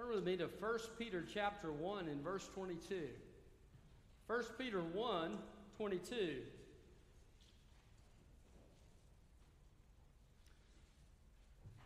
Turn 0.00 0.14
with 0.14 0.24
me 0.24 0.36
to 0.38 0.46
1 0.46 0.78
Peter 0.98 1.22
chapter 1.34 1.70
1 1.70 2.08
and 2.08 2.24
verse 2.24 2.48
22. 2.54 3.08
1 4.28 4.44
Peter 4.56 4.80
1 4.80 5.38
22. 5.76 6.36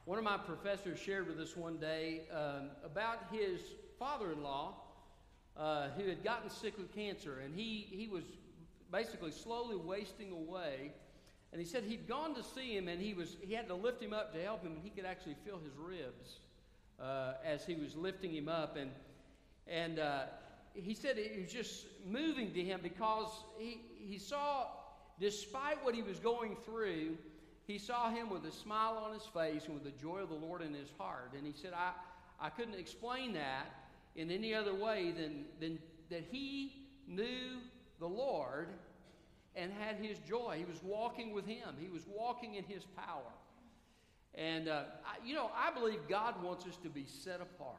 One 0.05 0.19
of 0.19 0.23
my 0.23 0.37
professors 0.37 1.01
shared 1.01 1.27
with 1.27 1.41
us 1.41 1.57
one 1.57 1.79
day 1.79 2.29
um, 2.33 2.71
about 2.85 3.19
his 3.33 3.61
father 3.99 4.31
in 4.31 4.45
law 4.45 4.75
uh, 5.57 5.89
who 5.99 6.09
had 6.09 6.23
gotten 6.23 6.51
sick 6.51 6.79
with 6.79 6.95
cancer, 6.95 7.41
and 7.45 7.53
he, 7.53 7.89
he 7.91 8.07
was 8.07 8.23
basically 8.93 9.33
slowly 9.33 9.75
wasting 9.75 10.31
away. 10.31 10.93
And 11.51 11.61
he 11.61 11.67
said 11.67 11.83
he'd 11.83 12.07
gone 12.07 12.37
to 12.37 12.45
see 12.45 12.77
him, 12.77 12.87
and 12.87 13.03
he, 13.03 13.13
was, 13.13 13.37
he 13.41 13.55
had 13.55 13.67
to 13.67 13.75
lift 13.75 14.01
him 14.01 14.13
up 14.13 14.33
to 14.35 14.41
help 14.41 14.63
him, 14.63 14.75
and 14.75 14.83
he 14.85 14.91
could 14.91 15.05
actually 15.05 15.37
feel 15.45 15.59
his 15.59 15.75
ribs 15.77 16.39
uh, 17.01 17.35
as 17.45 17.65
he 17.65 17.75
was 17.75 17.97
lifting 17.97 18.33
him 18.33 18.49
up. 18.49 18.77
And, 18.77 18.91
and 19.67 19.99
uh, 19.99 20.23
he 20.75 20.95
said 20.95 21.19
it 21.19 21.41
was 21.41 21.53
just 21.53 21.87
moving 22.07 22.53
to 22.53 22.63
him 22.63 22.81
because 22.83 23.29
he, 23.59 23.81
he 23.99 24.19
saw, 24.19 24.67
despite 25.21 25.85
what 25.85 25.95
he 25.95 26.03
was 26.03 26.19
going 26.19 26.57
through, 26.65 27.17
he 27.67 27.79
saw 27.79 28.11
him 28.11 28.29
with 28.29 28.45
a 28.45 28.53
smile 28.53 29.03
on 29.05 29.15
his 29.15 29.25
face 29.25 29.67
and 29.67 29.75
with 29.75 29.85
the 29.85 30.03
joy 30.03 30.19
of 30.19 30.29
the 30.29 30.35
Lord 30.35 30.63
in 30.63 30.75
his 30.75 30.91
heart. 30.99 31.33
And 31.37 31.47
he 31.47 31.53
said, 31.53 31.73
I, 31.75 31.93
I 32.41 32.51
couldn't 32.51 32.79
explain 32.79 33.33
that 33.35 33.67
in 34.17 34.31
any 34.31 34.55
other 34.55 34.75
way 34.75 35.13
than, 35.13 35.45
than 35.61 35.79
that 36.11 36.25
he 36.31 36.73
knew 37.09 37.59
the 37.99 38.07
Lord 38.07 38.69
and 39.57 39.73
had 39.73 39.97
his 39.97 40.19
joy. 40.29 40.57
He 40.59 40.65
was 40.65 40.83
walking 40.83 41.33
with 41.33 41.47
him, 41.47 41.77
he 41.79 41.89
was 41.89 42.03
walking 42.07 42.55
in 42.57 42.65
his 42.65 42.85
power. 42.97 43.33
And, 44.37 44.69
uh, 44.69 44.83
I, 45.05 45.25
you 45.27 45.35
know, 45.35 45.51
I 45.55 45.73
believe 45.73 46.01
God 46.09 46.43
wants 46.43 46.67
us 46.67 46.77
to 46.83 46.89
be 46.89 47.05
set 47.07 47.41
apart. 47.41 47.77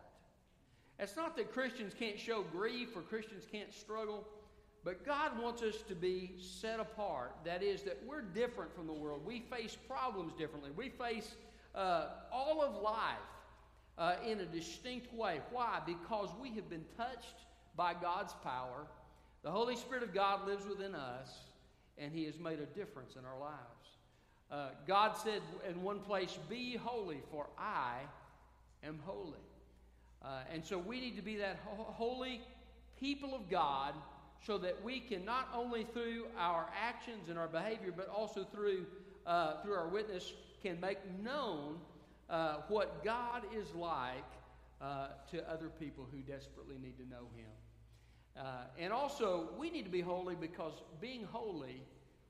It's 0.97 1.17
not 1.17 1.35
that 1.35 1.51
Christians 1.51 1.93
can't 1.97 2.19
show 2.19 2.43
grief 2.43 2.95
or 2.95 3.01
Christians 3.01 3.43
can't 3.51 3.73
struggle, 3.73 4.25
but 4.85 5.05
God 5.05 5.37
wants 5.41 5.61
us 5.61 5.81
to 5.89 5.95
be 5.95 6.31
set 6.37 6.79
apart. 6.79 7.35
That 7.43 7.63
is, 7.63 7.81
that 7.83 8.01
we're 8.05 8.21
different 8.21 8.73
from 8.73 8.87
the 8.87 8.93
world. 8.93 9.25
We 9.25 9.41
face 9.51 9.75
problems 9.87 10.33
differently. 10.37 10.71
We 10.75 10.89
face 10.89 11.35
uh, 11.73 12.07
all 12.31 12.61
of 12.61 12.81
life 12.81 13.17
uh, 13.97 14.15
in 14.25 14.39
a 14.39 14.45
distinct 14.45 15.13
way. 15.13 15.41
Why? 15.51 15.79
Because 15.85 16.29
we 16.41 16.51
have 16.51 16.69
been 16.69 16.85
touched 16.95 17.35
by 17.75 17.93
God's 17.93 18.33
power. 18.43 18.87
The 19.43 19.51
Holy 19.51 19.75
Spirit 19.75 20.03
of 20.03 20.13
God 20.13 20.47
lives 20.47 20.65
within 20.65 20.95
us, 20.95 21.29
and 21.97 22.13
He 22.13 22.25
has 22.25 22.39
made 22.39 22.59
a 22.59 22.65
difference 22.65 23.15
in 23.15 23.25
our 23.25 23.37
lives. 23.37 23.74
Uh, 24.51 24.69
God 24.87 25.15
said 25.17 25.41
in 25.69 25.81
one 25.81 25.99
place, 25.99 26.37
Be 26.49 26.75
holy, 26.75 27.21
for 27.31 27.47
I 27.57 27.99
am 28.83 28.99
holy. 29.05 29.39
Uh, 30.23 30.41
and 30.51 30.63
so 30.63 30.77
we 30.77 30.99
need 30.99 31.15
to 31.15 31.21
be 31.21 31.37
that 31.37 31.59
ho- 31.65 31.87
holy 31.89 32.41
people 32.99 33.35
of 33.35 33.49
God 33.49 33.93
so 34.45 34.57
that 34.59 34.83
we 34.83 34.99
can 34.99 35.25
not 35.25 35.49
only 35.53 35.83
through 35.83 36.25
our 36.37 36.67
actions 36.79 37.29
and 37.29 37.37
our 37.37 37.47
behavior, 37.47 37.91
but 37.95 38.07
also 38.09 38.43
through, 38.43 38.85
uh, 39.25 39.61
through 39.61 39.73
our 39.73 39.87
witness, 39.87 40.33
can 40.61 40.79
make 40.79 40.99
known 41.23 41.77
uh, 42.29 42.57
what 42.67 43.03
God 43.03 43.43
is 43.55 43.73
like 43.73 44.23
uh, 44.81 45.07
to 45.31 45.47
other 45.51 45.69
people 45.79 46.07
who 46.11 46.19
desperately 46.19 46.77
need 46.81 46.97
to 46.97 47.09
know 47.09 47.27
Him. 47.35 47.51
Uh, 48.37 48.63
and 48.77 48.91
also, 48.91 49.49
we 49.57 49.69
need 49.69 49.85
to 49.85 49.91
be 49.91 50.01
holy 50.01 50.35
because 50.35 50.73
being 50.99 51.23
holy 51.31 51.81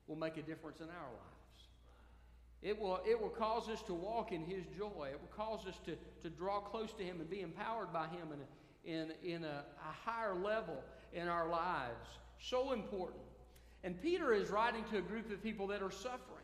will 0.06 0.16
make 0.16 0.36
a 0.36 0.42
difference 0.42 0.80
in 0.80 0.86
our 0.86 1.10
lives. 1.10 1.35
It 2.62 2.78
will, 2.78 3.00
it 3.06 3.20
will 3.20 3.28
cause 3.28 3.68
us 3.68 3.82
to 3.82 3.94
walk 3.94 4.32
in 4.32 4.44
His 4.44 4.64
joy. 4.76 5.10
It 5.12 5.20
will 5.20 5.36
cause 5.36 5.66
us 5.66 5.78
to, 5.84 5.96
to 6.22 6.30
draw 6.30 6.60
close 6.60 6.92
to 6.94 7.04
Him 7.04 7.20
and 7.20 7.28
be 7.28 7.40
empowered 7.40 7.92
by 7.92 8.06
Him 8.08 8.28
in, 8.84 8.92
in, 8.92 9.12
in 9.22 9.44
a, 9.44 9.64
a 9.78 10.10
higher 10.10 10.34
level 10.34 10.82
in 11.12 11.28
our 11.28 11.48
lives. 11.48 12.08
So 12.40 12.72
important. 12.72 13.22
And 13.84 14.00
Peter 14.00 14.32
is 14.32 14.50
writing 14.50 14.84
to 14.90 14.98
a 14.98 15.02
group 15.02 15.30
of 15.30 15.42
people 15.42 15.66
that 15.68 15.82
are 15.82 15.90
suffering. 15.90 16.36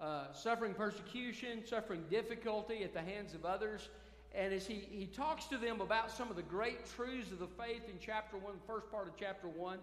Uh, 0.00 0.32
suffering 0.32 0.74
persecution, 0.74 1.64
suffering 1.66 2.02
difficulty 2.10 2.82
at 2.84 2.94
the 2.94 3.02
hands 3.02 3.34
of 3.34 3.44
others. 3.44 3.88
And 4.34 4.52
as 4.52 4.66
he, 4.66 4.86
he 4.90 5.06
talks 5.06 5.46
to 5.46 5.58
them 5.58 5.80
about 5.80 6.10
some 6.10 6.30
of 6.30 6.36
the 6.36 6.42
great 6.42 6.86
truths 6.86 7.32
of 7.32 7.38
the 7.38 7.46
faith 7.46 7.82
in 7.88 7.98
chapter 8.00 8.36
1, 8.36 8.54
the 8.54 8.72
first 8.72 8.90
part 8.90 9.08
of 9.08 9.14
chapter 9.18 9.48
1, 9.48 9.78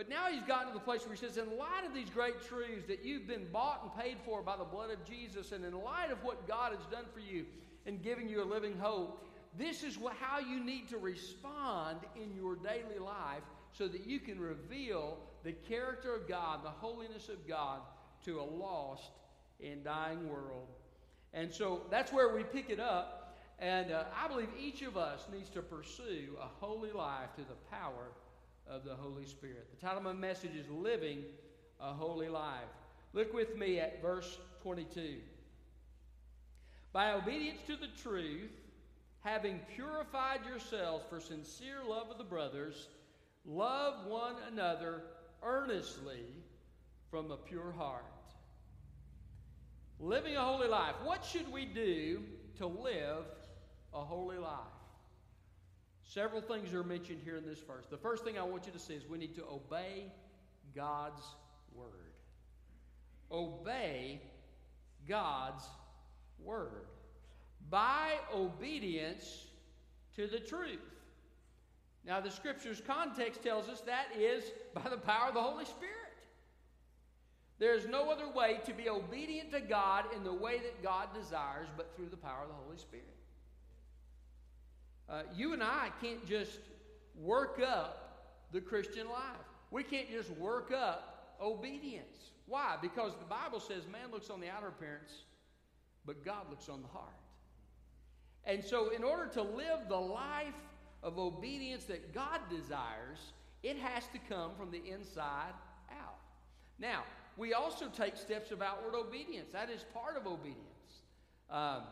but 0.00 0.08
now 0.08 0.28
he's 0.32 0.42
gotten 0.44 0.68
to 0.68 0.72
the 0.72 0.80
place 0.80 1.02
where 1.02 1.14
he 1.14 1.20
says, 1.20 1.36
in 1.36 1.58
light 1.58 1.84
of 1.86 1.92
these 1.92 2.08
great 2.08 2.40
truths 2.48 2.86
that 2.88 3.04
you've 3.04 3.28
been 3.28 3.46
bought 3.52 3.82
and 3.82 4.02
paid 4.02 4.16
for 4.24 4.40
by 4.40 4.56
the 4.56 4.64
blood 4.64 4.90
of 4.90 5.04
Jesus, 5.04 5.52
and 5.52 5.62
in 5.62 5.74
light 5.74 6.10
of 6.10 6.24
what 6.24 6.48
God 6.48 6.72
has 6.72 6.86
done 6.90 7.04
for 7.12 7.20
you 7.20 7.44
in 7.84 7.98
giving 7.98 8.26
you 8.26 8.42
a 8.42 8.48
living 8.48 8.78
hope, 8.78 9.22
this 9.58 9.84
is 9.84 9.98
what, 9.98 10.14
how 10.14 10.38
you 10.38 10.64
need 10.64 10.88
to 10.88 10.96
respond 10.96 11.98
in 12.16 12.34
your 12.34 12.56
daily 12.56 12.98
life 12.98 13.42
so 13.72 13.88
that 13.88 14.06
you 14.06 14.20
can 14.20 14.40
reveal 14.40 15.18
the 15.44 15.52
character 15.52 16.14
of 16.14 16.26
God, 16.26 16.64
the 16.64 16.70
holiness 16.70 17.28
of 17.28 17.46
God 17.46 17.80
to 18.24 18.40
a 18.40 18.42
lost 18.42 19.10
and 19.62 19.84
dying 19.84 20.30
world. 20.30 20.68
And 21.34 21.52
so 21.52 21.82
that's 21.90 22.10
where 22.10 22.34
we 22.34 22.42
pick 22.42 22.70
it 22.70 22.80
up. 22.80 23.36
And 23.58 23.92
uh, 23.92 24.04
I 24.18 24.28
believe 24.28 24.48
each 24.58 24.80
of 24.80 24.96
us 24.96 25.26
needs 25.30 25.50
to 25.50 25.60
pursue 25.60 26.38
a 26.40 26.46
holy 26.64 26.90
life 26.90 27.34
to 27.36 27.42
the 27.42 27.56
power 27.70 28.12
of 28.70 28.84
the 28.84 28.94
Holy 28.94 29.26
Spirit. 29.26 29.66
The 29.70 29.84
title 29.84 29.98
of 29.98 30.04
my 30.04 30.12
message 30.12 30.54
is 30.54 30.68
Living 30.70 31.24
a 31.80 31.92
Holy 31.92 32.28
Life. 32.28 32.68
Look 33.12 33.34
with 33.34 33.56
me 33.56 33.80
at 33.80 34.00
verse 34.00 34.38
22. 34.62 35.16
By 36.92 37.12
obedience 37.12 37.60
to 37.66 37.76
the 37.76 37.88
truth, 38.02 38.52
having 39.20 39.60
purified 39.74 40.40
yourselves 40.48 41.04
for 41.10 41.20
sincere 41.20 41.78
love 41.86 42.10
of 42.10 42.18
the 42.18 42.24
brothers, 42.24 42.88
love 43.44 44.06
one 44.06 44.36
another 44.52 45.02
earnestly 45.42 46.24
from 47.10 47.32
a 47.32 47.36
pure 47.36 47.72
heart. 47.72 48.04
Living 49.98 50.36
a 50.36 50.40
holy 50.40 50.68
life. 50.68 50.94
What 51.02 51.24
should 51.24 51.50
we 51.52 51.64
do 51.64 52.22
to 52.58 52.66
live 52.66 53.24
a 53.92 54.00
holy 54.00 54.38
life? 54.38 54.79
Several 56.12 56.40
things 56.40 56.74
are 56.74 56.82
mentioned 56.82 57.20
here 57.24 57.36
in 57.36 57.46
this 57.46 57.60
verse. 57.60 57.84
The 57.88 57.96
first 57.96 58.24
thing 58.24 58.36
I 58.36 58.42
want 58.42 58.66
you 58.66 58.72
to 58.72 58.80
see 58.80 58.94
is 58.94 59.08
we 59.08 59.16
need 59.16 59.36
to 59.36 59.44
obey 59.44 60.10
God's 60.74 61.22
word. 61.72 61.86
Obey 63.30 64.20
God's 65.08 65.62
word. 66.44 66.86
By 67.70 68.14
obedience 68.34 69.44
to 70.16 70.26
the 70.26 70.40
truth. 70.40 70.80
Now, 72.04 72.20
the 72.20 72.30
scripture's 72.32 72.82
context 72.84 73.44
tells 73.44 73.68
us 73.68 73.80
that 73.82 74.06
is 74.18 74.42
by 74.74 74.90
the 74.90 74.96
power 74.96 75.28
of 75.28 75.34
the 75.34 75.42
Holy 75.42 75.64
Spirit. 75.64 75.94
There 77.60 77.76
is 77.76 77.86
no 77.86 78.10
other 78.10 78.28
way 78.28 78.58
to 78.64 78.72
be 78.72 78.88
obedient 78.88 79.52
to 79.52 79.60
God 79.60 80.06
in 80.16 80.24
the 80.24 80.32
way 80.32 80.58
that 80.58 80.82
God 80.82 81.10
desires 81.14 81.68
but 81.76 81.94
through 81.94 82.08
the 82.08 82.16
power 82.16 82.42
of 82.42 82.48
the 82.48 82.54
Holy 82.54 82.78
Spirit. 82.78 83.19
Uh, 85.10 85.22
you 85.34 85.52
and 85.52 85.62
I 85.62 85.88
can't 86.00 86.24
just 86.26 86.60
work 87.16 87.60
up 87.60 88.46
the 88.52 88.60
Christian 88.60 89.08
life. 89.08 89.46
We 89.70 89.82
can't 89.82 90.08
just 90.10 90.30
work 90.30 90.72
up 90.72 91.36
obedience. 91.42 92.30
Why? 92.46 92.76
Because 92.80 93.12
the 93.16 93.24
Bible 93.24 93.60
says 93.60 93.82
man 93.90 94.10
looks 94.12 94.30
on 94.30 94.40
the 94.40 94.48
outer 94.48 94.68
appearance, 94.68 95.12
but 96.04 96.24
God 96.24 96.48
looks 96.48 96.68
on 96.68 96.82
the 96.82 96.88
heart. 96.88 97.14
And 98.44 98.64
so, 98.64 98.90
in 98.90 99.04
order 99.04 99.26
to 99.34 99.42
live 99.42 99.88
the 99.88 99.96
life 99.96 100.54
of 101.02 101.18
obedience 101.18 101.84
that 101.84 102.14
God 102.14 102.40
desires, 102.48 103.18
it 103.62 103.76
has 103.78 104.04
to 104.12 104.18
come 104.28 104.52
from 104.58 104.70
the 104.70 104.82
inside 104.90 105.52
out. 105.90 106.16
Now, 106.78 107.04
we 107.36 107.52
also 107.52 107.88
take 107.88 108.16
steps 108.16 108.50
of 108.50 108.62
outward 108.62 108.94
obedience. 108.94 109.48
That 109.52 109.70
is 109.70 109.84
part 109.92 110.16
of 110.16 110.26
obedience. 110.26 110.56
Um, 111.50 111.82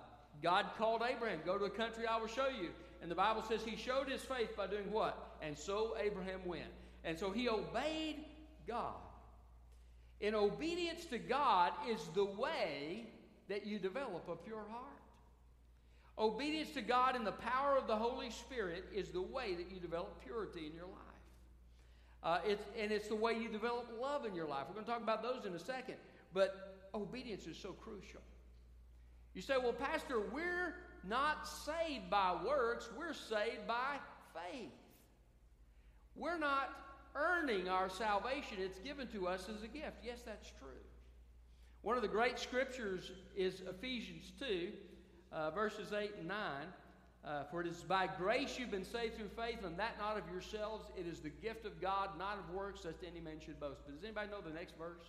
God 0.43 0.67
called 0.77 1.03
Abraham, 1.09 1.41
go 1.45 1.59
to 1.59 1.65
a 1.65 1.71
country 1.71 2.07
I 2.07 2.19
will 2.19 2.29
show 2.29 2.49
you. 2.49 2.71
And 3.01 3.11
the 3.11 3.15
Bible 3.15 3.43
says 3.43 3.63
he 3.63 3.77
showed 3.77 4.09
his 4.09 4.23
faith 4.23 4.57
by 4.57 4.67
doing 4.67 4.91
what? 4.91 5.37
And 5.41 5.57
so 5.57 5.97
Abraham 6.01 6.41
went. 6.45 6.65
And 7.05 7.19
so 7.19 7.31
he 7.31 7.49
obeyed 7.49 8.25
God. 8.67 8.95
In 10.21 10.35
obedience 10.35 11.05
to 11.07 11.19
God 11.19 11.73
is 11.89 12.01
the 12.15 12.25
way 12.25 13.07
that 13.49 13.67
you 13.67 13.79
develop 13.79 14.29
a 14.29 14.37
pure 14.37 14.65
heart. 14.71 14.85
Obedience 16.19 16.71
to 16.73 16.83
God 16.83 17.15
in 17.15 17.23
the 17.23 17.33
power 17.33 17.77
of 17.77 17.87
the 17.87 17.95
Holy 17.95 18.31
Spirit 18.31 18.85
is 18.93 19.11
the 19.11 19.23
way 19.23 19.55
that 19.55 19.71
you 19.71 19.79
develop 19.79 20.21
purity 20.25 20.67
in 20.67 20.75
your 20.75 20.87
life. 20.87 21.09
Uh, 22.25 22.41
it's, 22.45 22.65
and 22.77 22.91
it's 22.91 23.07
the 23.07 23.15
way 23.15 23.35
you 23.35 23.49
develop 23.49 23.87
love 24.01 24.25
in 24.27 24.35
your 24.35 24.49
life. 24.49 24.65
We're 24.69 24.75
going 24.75 24.87
to 24.87 24.91
talk 24.91 25.03
about 25.03 25.23
those 25.23 25.47
in 25.47 25.55
a 25.55 25.59
second. 25.59 25.95
But 26.35 26.75
obedience 26.93 27.47
is 27.47 27.57
so 27.57 27.73
crucial. 27.73 28.21
You 29.35 29.43
say, 29.43 29.55
well, 29.57 29.73
Pastor, 29.73 30.21
we're 30.21 30.75
not 31.07 31.47
saved 31.47 32.11
by 32.11 32.37
works, 32.45 32.89
we're 32.97 33.13
saved 33.13 33.67
by 33.67 33.97
faith. 34.35 34.73
We're 36.17 36.39
not 36.39 36.71
earning 37.15 37.69
our 37.69 37.89
salvation, 37.89 38.59
it's 38.59 38.79
given 38.79 39.07
to 39.09 39.27
us 39.27 39.49
as 39.49 39.63
a 39.63 39.69
gift. 39.69 39.99
Yes, 40.05 40.21
that's 40.25 40.51
true. 40.59 40.69
One 41.83 41.97
of 41.97 42.03
the 42.03 42.09
great 42.09 42.39
scriptures 42.39 43.13
is 43.37 43.63
Ephesians 43.69 44.33
2, 44.41 44.71
uh, 45.33 45.51
verses 45.51 45.93
8 45.93 46.13
and 46.19 46.29
9. 46.29 46.39
Uh, 47.25 47.45
for 47.51 47.61
it 47.61 47.67
is 47.67 47.83
by 47.83 48.07
grace 48.07 48.59
you've 48.59 48.71
been 48.71 48.85
saved 48.85 49.17
through 49.17 49.29
faith, 49.37 49.65
and 49.65 49.79
that 49.79 49.99
not 49.99 50.17
of 50.17 50.23
yourselves. 50.31 50.87
It 50.97 51.07
is 51.07 51.21
the 51.21 51.29
gift 51.29 51.67
of 51.67 51.81
God, 51.81 52.11
not 52.19 52.39
of 52.39 52.55
works, 52.55 52.85
lest 52.85 52.99
any 53.07 53.21
man 53.21 53.41
should 53.45 53.59
boast. 53.61 53.81
But 53.85 53.97
does 53.97 54.05
anybody 54.05 54.31
know 54.31 54.41
the 54.41 54.55
next 54.55 54.79
verse? 54.79 55.05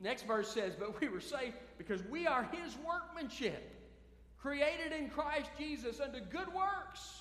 Next 0.00 0.26
verse 0.26 0.52
says, 0.52 0.74
But 0.78 1.00
we 1.00 1.08
were 1.08 1.20
saved 1.20 1.54
because 1.76 2.02
we 2.04 2.26
are 2.26 2.48
his 2.52 2.76
workmanship, 2.86 3.76
created 4.38 4.92
in 4.98 5.10
Christ 5.10 5.50
Jesus 5.58 6.00
unto 6.00 6.20
good 6.20 6.52
works, 6.54 7.20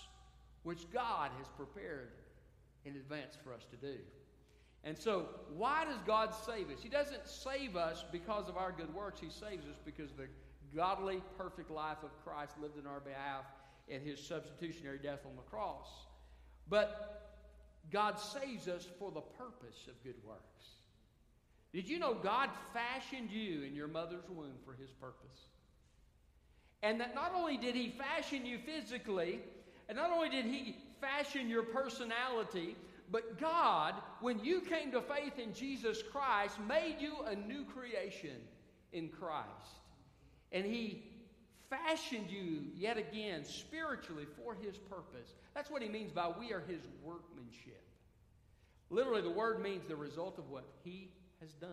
which 0.64 0.90
God 0.92 1.31
has 1.38 1.48
prepared 1.58 2.12
in 2.86 2.96
advance 2.96 3.38
for 3.44 3.54
us 3.54 3.66
to 3.72 3.76
do. 3.76 3.98
And 4.86 4.98
so, 4.98 5.26
why 5.58 5.84
does 5.84 6.00
God 6.08 6.34
save 6.34 6.70
us? 6.70 6.81
He 6.81 6.88
doesn't 6.88 7.28
save 7.28 7.76
us 7.76 8.06
because 8.14 8.48
of 8.48 8.56
our 8.56 8.72
good 8.72 8.94
works. 8.94 9.20
He 9.20 9.30
saves 9.30 9.66
us 9.66 9.76
because 9.84 10.12
the 10.14 10.28
godly, 10.74 11.22
perfect 11.38 11.70
life 11.70 11.98
of 12.04 12.12
Christ 12.24 12.54
lived 12.62 12.80
in 12.80 12.88
our 12.88 13.02
behalf 13.02 13.44
and 13.90 14.02
his 14.02 14.26
substitutionary 14.26 15.00
death 15.00 15.20
on 15.26 15.36
the 15.36 15.42
cross. 15.42 15.88
But 16.70 17.42
God 17.92 18.20
saves 18.20 18.68
us 18.70 18.88
for 19.00 19.12
the 19.12 19.22
purpose 19.22 19.88
of 19.90 20.02
good 20.04 20.16
works. 20.26 20.79
Did 21.74 21.88
you 21.88 22.00
know 22.00 22.13
God 22.13 22.50
fashioned 22.74 23.31
you 23.31 23.63
in 23.63 23.75
your 23.75 23.88
mother's 23.88 24.27
womb 24.30 24.57
for 24.66 24.74
his 24.74 24.89
purpose? 24.92 25.48
And 26.81 27.00
that 27.01 27.13
not 27.13 27.33
only 27.36 27.57
did 27.57 27.75
he 27.75 27.89
fashion 27.89 28.45
you 28.45 28.57
physically, 28.57 29.39
and 29.88 29.98
not 29.98 30.12
only 30.12 30.30
did 30.30 30.45
he 30.45 30.77
fashion 31.01 31.50
your 31.50 31.63
personality, 31.63 32.75
but 33.12 33.39
God, 33.39 33.95
when 34.21 34.44
you 34.44 34.62
came 34.62 34.92
to 34.92 35.01
faith 35.01 35.39
in 35.39 35.54
Jesus 35.54 36.04
Christ, 36.12 36.57
made 36.68 36.98
you 37.00 37.13
a 37.25 37.36
new 37.36 37.66
creation 37.66 38.38
in 38.94 39.10
Christ. 39.10 39.48
And 40.51 40.66
He 40.66 41.04
fashioned 41.69 42.30
you 42.30 42.63
yet 42.75 42.98
again 42.98 43.44
spiritually 43.45 44.25
for 44.38 44.56
His 44.56 44.77
purpose. 44.77 45.33
That's 45.56 45.71
what 45.71 45.81
He 45.81 45.89
means 45.89 46.12
by 46.12 46.30
we 46.39 46.54
are 46.54 46.63
His 46.68 46.81
workmanship. 47.04 47.81
Literally, 48.92 49.21
the 49.21 49.30
word 49.30 49.62
means 49.62 49.83
the 49.88 49.95
result 49.95 50.38
of 50.38 50.50
what 50.50 50.66
He 50.83 51.10
has 51.42 51.54
done. 51.54 51.70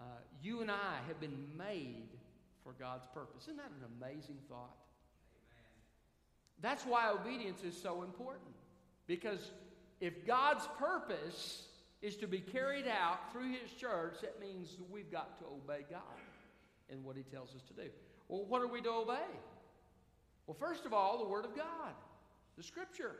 Uh, 0.00 0.04
you 0.42 0.60
and 0.60 0.70
I 0.70 0.98
have 1.08 1.20
been 1.20 1.46
made 1.56 2.08
for 2.62 2.72
God's 2.78 3.06
purpose. 3.14 3.44
Isn't 3.44 3.56
that 3.56 3.70
an 3.70 3.86
amazing 4.00 4.36
thought? 4.48 4.76
Amen. 5.52 6.60
That's 6.60 6.84
why 6.84 7.10
obedience 7.10 7.62
is 7.62 7.80
so 7.80 8.02
important. 8.02 8.54
Because 9.06 9.50
if 10.00 10.26
God's 10.26 10.68
purpose 10.78 11.62
is 12.02 12.16
to 12.16 12.26
be 12.26 12.40
carried 12.40 12.86
out 12.86 13.32
through 13.32 13.52
His 13.52 13.70
church, 13.78 14.16
that 14.20 14.40
means 14.40 14.76
we've 14.90 15.10
got 15.10 15.38
to 15.38 15.46
obey 15.46 15.84
God 15.90 16.02
in 16.90 17.02
what 17.02 17.16
He 17.16 17.22
tells 17.22 17.54
us 17.54 17.62
to 17.68 17.74
do. 17.74 17.88
Well, 18.28 18.44
what 18.44 18.60
are 18.60 18.66
we 18.68 18.82
to 18.82 18.90
obey? 18.90 19.30
Well, 20.46 20.56
first 20.58 20.84
of 20.84 20.92
all, 20.92 21.18
the 21.18 21.28
Word 21.28 21.44
of 21.44 21.56
God, 21.56 21.94
the 22.56 22.62
Scripture. 22.62 23.16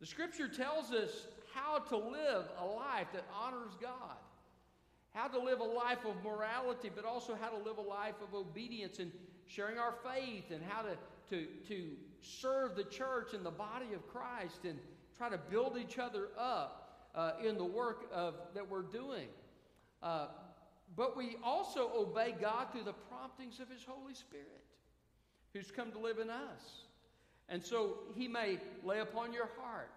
The 0.00 0.06
Scripture 0.06 0.48
tells 0.48 0.92
us 0.92 1.10
how 1.56 1.78
to 1.78 1.96
live 1.96 2.44
a 2.60 2.64
life 2.64 3.06
that 3.14 3.24
honors 3.34 3.72
God, 3.80 4.16
how 5.14 5.26
to 5.28 5.38
live 5.38 5.60
a 5.60 5.64
life 5.64 6.04
of 6.04 6.22
morality, 6.22 6.90
but 6.94 7.04
also 7.04 7.36
how 7.40 7.48
to 7.48 7.56
live 7.56 7.78
a 7.78 7.88
life 7.88 8.16
of 8.22 8.34
obedience 8.34 8.98
and 8.98 9.10
sharing 9.46 9.78
our 9.78 9.94
faith, 10.04 10.50
and 10.50 10.60
how 10.68 10.82
to, 10.82 10.96
to, 11.30 11.46
to 11.66 11.90
serve 12.20 12.76
the 12.76 12.84
church 12.84 13.32
and 13.32 13.46
the 13.46 13.50
body 13.50 13.94
of 13.94 14.06
Christ 14.08 14.64
and 14.64 14.78
try 15.16 15.30
to 15.30 15.38
build 15.38 15.78
each 15.78 15.98
other 15.98 16.28
up 16.38 17.08
uh, 17.14 17.32
in 17.42 17.56
the 17.56 17.64
work 17.64 18.06
of, 18.12 18.34
that 18.54 18.68
we're 18.68 18.82
doing. 18.82 19.28
Uh, 20.02 20.26
but 20.94 21.16
we 21.16 21.36
also 21.42 21.90
obey 21.96 22.34
God 22.38 22.68
through 22.72 22.84
the 22.84 22.92
promptings 22.92 23.60
of 23.60 23.70
His 23.70 23.84
Holy 23.86 24.14
Spirit, 24.14 24.64
who's 25.52 25.70
come 25.70 25.90
to 25.92 25.98
live 25.98 26.18
in 26.18 26.28
us. 26.28 26.84
And 27.48 27.64
so 27.64 27.98
He 28.14 28.28
may 28.28 28.58
lay 28.84 28.98
upon 28.98 29.32
your 29.32 29.48
heart 29.60 29.90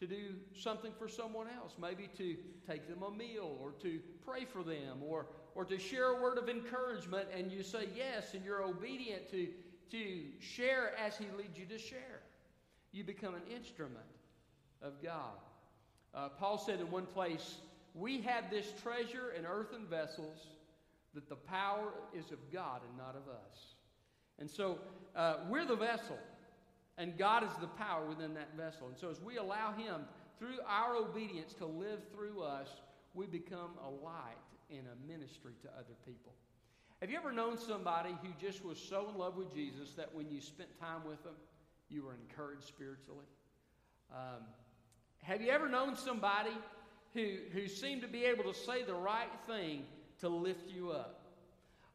to 0.00 0.06
do 0.06 0.34
something 0.58 0.92
for 0.98 1.08
someone 1.08 1.46
else, 1.48 1.74
maybe 1.80 2.08
to 2.18 2.36
take 2.68 2.88
them 2.88 3.02
a 3.02 3.10
meal 3.10 3.56
or 3.60 3.72
to 3.82 4.00
pray 4.24 4.44
for 4.44 4.62
them 4.62 4.98
or, 5.02 5.26
or 5.54 5.64
to 5.64 5.78
share 5.78 6.16
a 6.16 6.22
word 6.22 6.38
of 6.38 6.48
encouragement, 6.48 7.28
and 7.36 7.52
you 7.52 7.62
say 7.62 7.88
yes 7.96 8.34
and 8.34 8.44
you're 8.44 8.62
obedient 8.62 9.30
to, 9.30 9.48
to 9.90 10.22
share 10.40 10.92
as 10.98 11.16
He 11.16 11.26
leads 11.38 11.58
you 11.58 11.66
to 11.66 11.78
share. 11.78 12.22
You 12.92 13.04
become 13.04 13.34
an 13.34 13.42
instrument 13.54 14.04
of 14.82 15.02
God. 15.02 15.38
Uh, 16.14 16.28
Paul 16.28 16.58
said 16.58 16.80
in 16.80 16.90
one 16.90 17.06
place, 17.06 17.56
we 17.94 18.20
have 18.22 18.50
this 18.50 18.66
treasure 18.82 19.32
in 19.36 19.46
earthen 19.46 19.86
vessels 19.86 20.48
that 21.14 21.28
the 21.28 21.36
power 21.36 21.92
is 22.12 22.32
of 22.32 22.38
God 22.52 22.80
and 22.88 22.98
not 22.98 23.16
of 23.16 23.28
us. 23.28 23.74
And 24.38 24.50
so 24.50 24.78
uh, 25.14 25.36
we're 25.48 25.64
the 25.64 25.76
vessel, 25.76 26.18
and 26.98 27.16
God 27.18 27.44
is 27.44 27.50
the 27.60 27.66
power 27.66 28.06
within 28.06 28.34
that 28.34 28.56
vessel. 28.56 28.88
And 28.88 28.96
so 28.96 29.10
as 29.10 29.20
we 29.20 29.36
allow 29.36 29.72
Him, 29.72 30.02
through 30.38 30.58
our 30.68 30.96
obedience, 30.96 31.52
to 31.54 31.66
live 31.66 32.00
through 32.12 32.42
us, 32.42 32.68
we 33.14 33.26
become 33.26 33.70
a 33.84 33.90
light 34.04 34.36
and 34.70 34.82
a 34.86 35.08
ministry 35.08 35.52
to 35.62 35.68
other 35.78 35.94
people. 36.04 36.32
Have 37.00 37.10
you 37.10 37.16
ever 37.16 37.32
known 37.32 37.58
somebody 37.58 38.16
who 38.22 38.28
just 38.40 38.64
was 38.64 38.78
so 38.78 39.08
in 39.12 39.18
love 39.18 39.36
with 39.36 39.54
Jesus 39.54 39.92
that 39.92 40.14
when 40.14 40.30
you 40.30 40.40
spent 40.40 40.68
time 40.80 41.06
with 41.06 41.22
them, 41.22 41.34
you 41.88 42.04
were 42.04 42.14
encouraged 42.14 42.64
spiritually? 42.64 43.26
Um, 44.12 44.42
have 45.22 45.40
you 45.40 45.50
ever 45.50 45.68
known 45.68 45.96
somebody 45.96 46.52
who, 47.14 47.36
who 47.52 47.68
seem 47.68 48.00
to 48.00 48.08
be 48.08 48.24
able 48.24 48.44
to 48.44 48.54
say 48.58 48.82
the 48.82 48.94
right 48.94 49.30
thing 49.46 49.84
to 50.20 50.28
lift 50.28 50.68
you 50.68 50.90
up. 50.90 51.20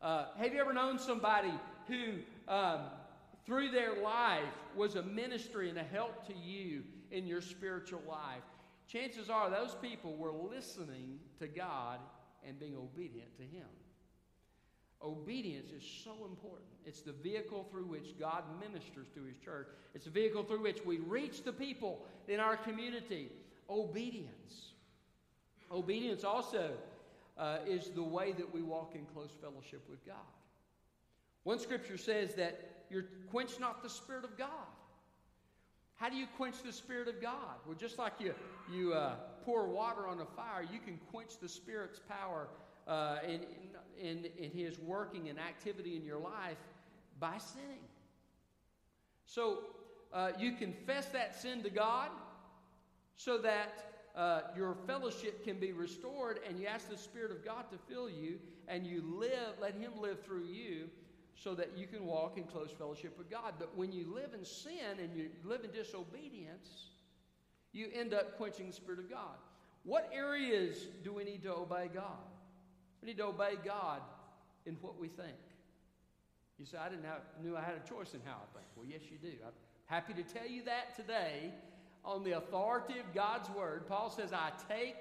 Uh, 0.02 0.26
have 0.38 0.54
you 0.54 0.60
ever 0.60 0.74
known 0.74 0.98
somebody 0.98 1.52
who, 1.88 2.14
um, 2.48 2.80
through 3.50 3.72
their 3.72 4.00
life, 4.04 4.44
was 4.76 4.96
a 4.96 5.02
ministry 5.02 5.70
and 5.70 5.80
a 5.80 5.84
help 5.84 6.28
to 6.28 6.34
you 6.38 6.84
in 7.10 7.26
your 7.26 7.42
spiritual 7.42 8.02
life? 8.08 8.44
Chances 8.88 9.28
are 9.28 9.50
those 9.50 9.76
people 9.82 10.16
were 10.16 10.32
listening 10.32 11.18
to 11.40 11.48
God 11.48 11.98
and 12.48 12.60
being 12.60 12.78
obedient 12.78 13.36
to 13.38 13.42
Him. 13.42 13.66
Obedience 15.02 15.72
is 15.72 15.84
so 16.04 16.12
important. 16.26 16.70
It's 16.86 17.02
the 17.02 17.12
vehicle 17.12 17.66
through 17.72 17.86
which 17.86 18.20
God 18.20 18.44
ministers 18.60 19.08
to 19.16 19.24
His 19.24 19.38
church. 19.38 19.70
It's 19.96 20.06
the 20.06 20.12
vehicle 20.12 20.44
through 20.44 20.62
which 20.62 20.86
we 20.86 20.98
reach 20.98 21.44
the 21.44 21.54
people 21.54 22.06
in 22.28 22.40
our 22.40 22.56
community. 22.56 23.32
Obedience. 23.68 24.74
Obedience 25.72 26.24
also 26.24 26.70
uh, 27.36 27.58
is 27.68 27.90
the 27.96 28.04
way 28.04 28.32
that 28.32 28.54
we 28.54 28.62
walk 28.62 28.94
in 28.94 29.06
close 29.06 29.32
fellowship 29.42 29.82
with 29.90 30.06
God. 30.06 30.18
One 31.46 31.58
scripture 31.58 31.98
says 31.98 32.36
that 32.36 32.79
you 32.90 33.04
quench 33.30 33.60
not 33.60 33.84
the 33.84 33.90
Spirit 33.90 34.24
of 34.24 34.38
God. 34.38 34.68
How 35.96 36.10
do 36.10 36.16
you 36.16 36.28
quench 36.38 36.56
the 36.66 36.72
Spirit 36.72 37.08
of 37.08 37.22
God? 37.22 37.58
Well, 37.66 37.76
just 37.76 37.98
like 37.98 38.14
you, 38.20 38.34
you 38.74 38.94
uh, 38.94 39.16
pour 39.44 39.68
water 39.68 40.08
on 40.08 40.22
a 40.22 40.26
fire, 40.26 40.64
you 40.72 40.80
can 40.80 41.00
quench 41.12 41.40
the 41.42 41.50
Spirit's 41.50 42.00
power 42.00 42.48
uh, 42.88 43.18
in, 43.28 43.42
in, 44.00 44.26
in 44.38 44.52
His 44.52 44.80
working 44.80 45.30
and 45.30 45.38
activity 45.38 45.98
in 45.98 46.06
your 46.06 46.20
life 46.20 46.58
by 47.20 47.38
sinning. 47.38 47.84
So 49.26 49.60
uh, 50.14 50.32
you 50.40 50.54
confess 50.54 51.08
that 51.08 51.40
sin 51.40 51.64
to 51.64 51.70
God 51.70 52.10
so 53.16 53.38
that 53.40 53.90
uh, 54.16 54.42
your 54.56 54.76
fellowship 54.88 55.44
can 55.44 55.60
be 55.60 55.72
restored, 55.72 56.40
and 56.48 56.60
you 56.60 56.66
ask 56.66 56.90
the 56.90 56.98
Spirit 56.98 57.32
of 57.32 57.44
God 57.44 57.66
to 57.72 57.78
fill 57.94 58.10
you, 58.10 58.40
and 58.68 58.88
you 58.88 59.04
live, 59.20 59.56
let 59.62 59.76
Him 59.76 59.92
live 60.02 60.24
through 60.24 60.46
you, 60.46 60.90
so 61.42 61.56
that 61.56 61.78
you 61.78 61.88
can 61.88 62.06
walk 62.06 62.38
in 62.38 62.44
close 62.44 62.70
fellowship 62.78 63.18
with 63.18 63.30
God. 63.30 63.54
But 63.58 63.78
when 63.78 63.92
you 63.92 64.14
live 64.14 64.34
in 64.38 64.44
sin 64.44 65.00
and 65.02 65.16
you 65.16 65.30
live 65.44 65.64
in 65.64 65.72
disobedience, 65.72 66.90
you 67.72 67.88
end 67.94 68.14
up 68.14 68.38
quenching 68.38 68.68
the 68.68 68.74
Spirit 68.74 69.00
of 69.00 69.10
God. 69.10 69.38
What 69.84 70.10
areas 70.14 70.88
do 71.04 71.14
we 71.14 71.24
need 71.24 71.44
to 71.44 71.54
obey 71.54 71.90
God? 71.94 72.28
We 73.02 73.08
need 73.08 73.18
to 73.18 73.28
obey 73.28 73.54
God 73.64 74.02
in 74.66 74.76
what 74.82 75.00
we 75.00 75.08
think. 75.08 75.38
You 76.58 76.66
say, 76.66 76.78
I 76.78 76.90
didn't 76.90 77.06
have, 77.06 77.22
knew 77.42 77.56
I 77.56 77.62
had 77.62 77.76
a 77.76 77.88
choice 77.88 78.14
in 78.14 78.20
how 78.26 78.34
I 78.34 78.58
think. 78.58 78.68
Well, 78.76 78.86
yes, 78.86 79.02
you 79.10 79.18
do. 79.18 79.34
I'm 79.46 79.54
happy 79.86 80.14
to 80.14 80.24
tell 80.24 80.48
you 80.48 80.64
that 80.66 80.96
today 80.98 81.54
on 82.04 82.24
the 82.26 82.38
authority 82.38 83.00
of 83.00 83.14
God's 83.16 83.50
word. 83.52 83.88
Paul 83.88 84.10
says, 84.10 84.34
I 84.34 84.52
take 84.68 84.96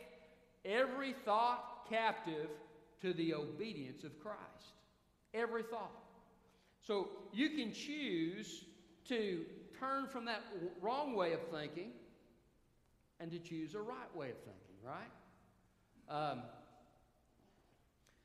every 0.64 1.14
thought 1.25 1.88
captive 1.90 2.49
to 3.02 3.12
the 3.12 3.35
obedience 3.35 4.04
of 4.04 4.18
Christ. 4.21 4.38
Every 5.35 5.64
thought. 5.64 5.90
So 6.88 7.11
you 7.35 7.50
can 7.50 7.71
choose 7.71 8.64
to 9.09 9.45
turn 9.78 10.07
from 10.07 10.25
that 10.25 10.40
wrong 10.80 11.14
way 11.14 11.35
of 11.35 11.40
thinking 11.49 11.90
and 13.21 13.30
to 13.30 13.38
choose 13.38 13.75
a 13.75 13.78
right 13.78 14.16
way 14.16 14.30
of 14.30 14.38
thinking, 14.38 14.75
right? 14.83 15.11
Um, 16.09 16.40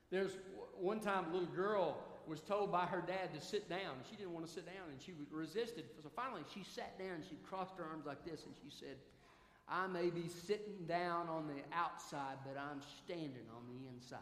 there's 0.10 0.38
one 0.80 1.02
time 1.02 1.26
a 1.26 1.34
little 1.34 1.54
girl 1.54 1.98
was 2.26 2.40
told 2.40 2.72
by 2.72 2.86
her 2.86 3.04
dad 3.06 3.34
to 3.34 3.42
sit 3.42 3.68
down. 3.68 3.98
She 4.10 4.16
didn't 4.16 4.32
want 4.32 4.48
to 4.48 4.52
sit 4.54 4.66
down, 4.66 4.90
and 4.90 5.02
she 5.02 5.12
resisted. 5.30 5.84
So 6.02 6.10
finally, 6.16 6.44
she 6.54 6.64
sat 6.64 6.98
down. 6.98 7.16
And 7.16 7.26
she 7.30 7.36
crossed 7.44 7.76
her 7.78 7.84
arms 7.84 8.06
like 8.06 8.24
this, 8.24 8.46
and 8.46 8.56
she 8.64 8.70
said, 8.70 8.96
"I 9.68 9.88
may 9.88 10.10
be 10.10 10.30
sitting 10.30 10.86
down 10.88 11.28
on 11.28 11.48
the 11.48 11.62
outside, 11.76 12.38
but 12.46 12.58
I'm 12.58 12.82
standing 13.04 13.50
on 13.54 13.68
the 13.68 13.90
inside." 13.90 14.20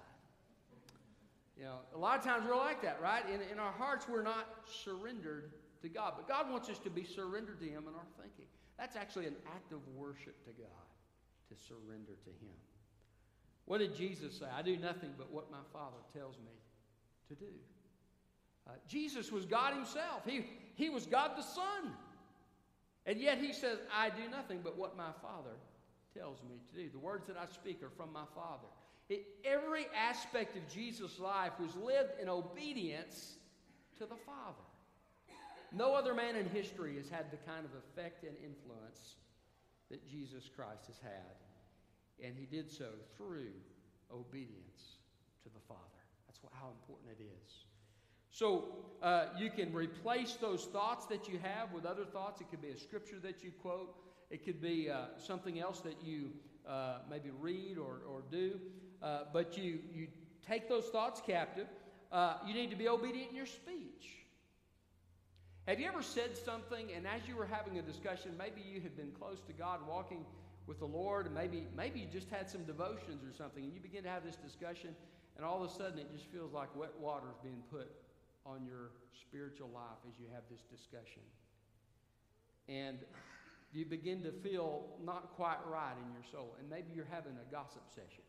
You 1.58 1.66
know, 1.66 1.80
a 1.94 1.98
lot 1.98 2.18
of 2.18 2.24
times 2.24 2.46
we're 2.48 2.56
like 2.56 2.82
that, 2.82 3.00
right? 3.02 3.24
In, 3.28 3.42
in 3.52 3.60
our 3.60 3.72
hearts, 3.72 4.08
we're 4.10 4.24
not 4.24 4.48
surrendered 4.84 5.52
to 5.82 5.90
God. 5.90 6.14
But 6.16 6.28
God 6.28 6.50
wants 6.50 6.70
us 6.70 6.80
to 6.80 6.90
be 6.90 7.04
surrendered 7.04 7.60
to 7.60 7.66
Him 7.66 7.84
in 7.88 7.94
our 7.96 8.08
thinking. 8.20 8.46
That's 8.78 8.96
actually 8.96 9.28
an 9.28 9.36
act 9.54 9.72
of 9.74 9.80
worship 9.96 10.44
to 10.46 10.52
God, 10.52 10.88
to 11.50 11.56
surrender 11.68 12.14
to 12.24 12.30
Him. 12.30 12.56
What 13.66 13.80
did 13.80 13.96
Jesus 13.96 14.40
say? 14.40 14.46
I 14.54 14.62
do 14.62 14.78
nothing 14.78 15.12
but 15.18 15.32
what 15.32 15.52
my 15.52 15.62
Father 15.72 15.98
tells 16.14 16.38
me 16.38 16.52
to 17.30 17.36
do. 17.36 17.52
Uh, 18.68 18.72
Jesus 18.88 19.32
was 19.32 19.46
God 19.46 19.74
Himself, 19.74 20.24
he, 20.26 20.46
he 20.76 20.90
was 20.90 21.06
God 21.06 21.32
the 21.36 21.44
Son. 21.44 21.94
And 23.06 23.20
yet 23.20 23.40
He 23.40 23.54
says, 23.54 23.80
I 23.96 24.10
do 24.10 24.30
nothing 24.30 24.60
but 24.64 24.78
what 24.78 24.96
my 24.96 25.12
Father 25.22 25.56
tells 26.18 26.42
me 26.44 26.56
to 26.70 26.84
do. 26.84 26.90
The 26.90 27.00
words 27.00 27.28
that 27.28 27.38
I 27.38 27.52
speak 27.52 27.82
are 27.84 27.90
from 27.90 28.14
my 28.14 28.26
Father. 28.36 28.68
Every 29.44 29.88
aspect 29.96 30.56
of 30.56 30.68
Jesus' 30.68 31.20
life 31.20 31.54
was 31.60 31.76
lived 31.76 32.20
in 32.22 32.30
obedience 32.30 33.36
to 33.98 34.06
the 34.06 34.16
Father. 34.16 34.66
No 35.74 35.94
other 35.96 36.14
man 36.14 36.36
in 36.36 36.48
history 36.50 36.98
has 36.98 37.10
had 37.10 37.32
the 37.32 37.38
kind 37.38 37.66
of 37.66 37.72
effect 37.78 38.24
and 38.24 38.36
influence 38.44 39.16
that 39.90 40.08
Jesus 40.08 40.50
Christ 40.54 40.88
has 40.88 41.00
had. 41.02 42.26
And 42.26 42.36
he 42.38 42.46
did 42.46 42.70
so 42.70 42.90
through 43.18 43.52
obedience 44.14 44.98
to 45.44 45.50
the 45.50 45.60
Father. 45.68 45.80
That's 46.28 46.40
how 46.54 46.70
important 46.70 47.10
it 47.20 47.24
is. 47.24 47.52
So 48.32 48.76
uh, 49.02 49.26
you 49.38 49.50
can 49.50 49.74
replace 49.74 50.36
those 50.36 50.66
thoughts 50.66 51.06
that 51.08 51.28
you 51.28 51.40
have 51.42 51.74
with 51.74 51.86
other 51.86 52.06
thoughts. 52.06 52.42
It 52.42 52.50
could 52.50 52.62
be 52.62 52.70
a 52.70 52.78
scripture 52.78 53.20
that 53.24 53.44
you 53.44 53.52
quote, 53.62 53.96
it 54.30 54.46
could 54.46 54.62
be 54.62 54.90
uh, 54.90 55.18
something 55.18 55.60
else 55.60 55.82
that 55.82 56.02
you 56.02 56.30
uh, 56.68 57.00
maybe 57.10 57.30
read 57.38 57.78
or, 57.78 58.00
or 58.08 58.24
do. 58.32 58.60
Uh, 59.02 59.22
but 59.34 59.58
you, 59.58 59.80
you 59.94 60.08
take 60.48 60.70
those 60.70 60.86
thoughts 60.86 61.22
captive. 61.26 61.68
Uh, 62.12 62.36
you 62.46 62.54
need 62.54 62.70
to 62.70 62.76
be 62.76 62.88
obedient 62.88 63.30
in 63.30 63.36
your 63.36 63.46
speech. 63.46 64.22
Have 65.68 65.80
you 65.80 65.88
ever 65.88 66.02
said 66.02 66.36
something, 66.36 66.88
and 66.96 67.06
as 67.06 67.22
you 67.28 67.36
were 67.36 67.46
having 67.46 67.78
a 67.78 67.82
discussion, 67.82 68.32
maybe 68.38 68.62
you 68.62 68.82
had 68.82 68.98
been 68.98 69.12
close 69.12 69.40
to 69.48 69.54
God, 69.54 69.80
walking 69.88 70.26
with 70.68 70.80
the 70.80 70.86
Lord, 70.86 71.28
and 71.28 71.36
maybe, 71.36 71.68
maybe 71.78 72.00
you 72.00 72.08
just 72.12 72.30
had 72.30 72.50
some 72.50 72.64
devotions 72.64 73.24
or 73.24 73.34
something, 73.38 73.64
and 73.64 73.74
you 73.74 73.80
begin 73.80 74.04
to 74.04 74.10
have 74.10 74.24
this 74.26 74.36
discussion, 74.36 74.96
and 75.38 75.46
all 75.46 75.64
of 75.64 75.70
a 75.70 75.74
sudden 75.74 76.00
it 76.00 76.12
just 76.12 76.26
feels 76.26 76.52
like 76.52 76.76
wet 76.76 76.92
water 77.00 77.28
is 77.30 77.38
being 77.44 77.62
put 77.72 77.92
on 78.46 78.66
your 78.66 78.90
spiritual 79.22 79.70
life 79.74 80.02
as 80.10 80.20
you 80.20 80.26
have 80.34 80.44
this 80.50 80.62
discussion. 80.72 81.22
And 82.68 82.98
you 83.72 83.86
begin 83.86 84.24
to 84.24 84.32
feel 84.32 84.86
not 85.04 85.32
quite 85.36 85.62
right 85.70 85.94
in 85.94 86.12
your 86.12 86.26
soul, 86.32 86.56
and 86.60 86.70
maybe 86.70 86.88
you're 86.94 87.10
having 87.12 87.34
a 87.34 87.52
gossip 87.52 87.84
session. 87.90 88.24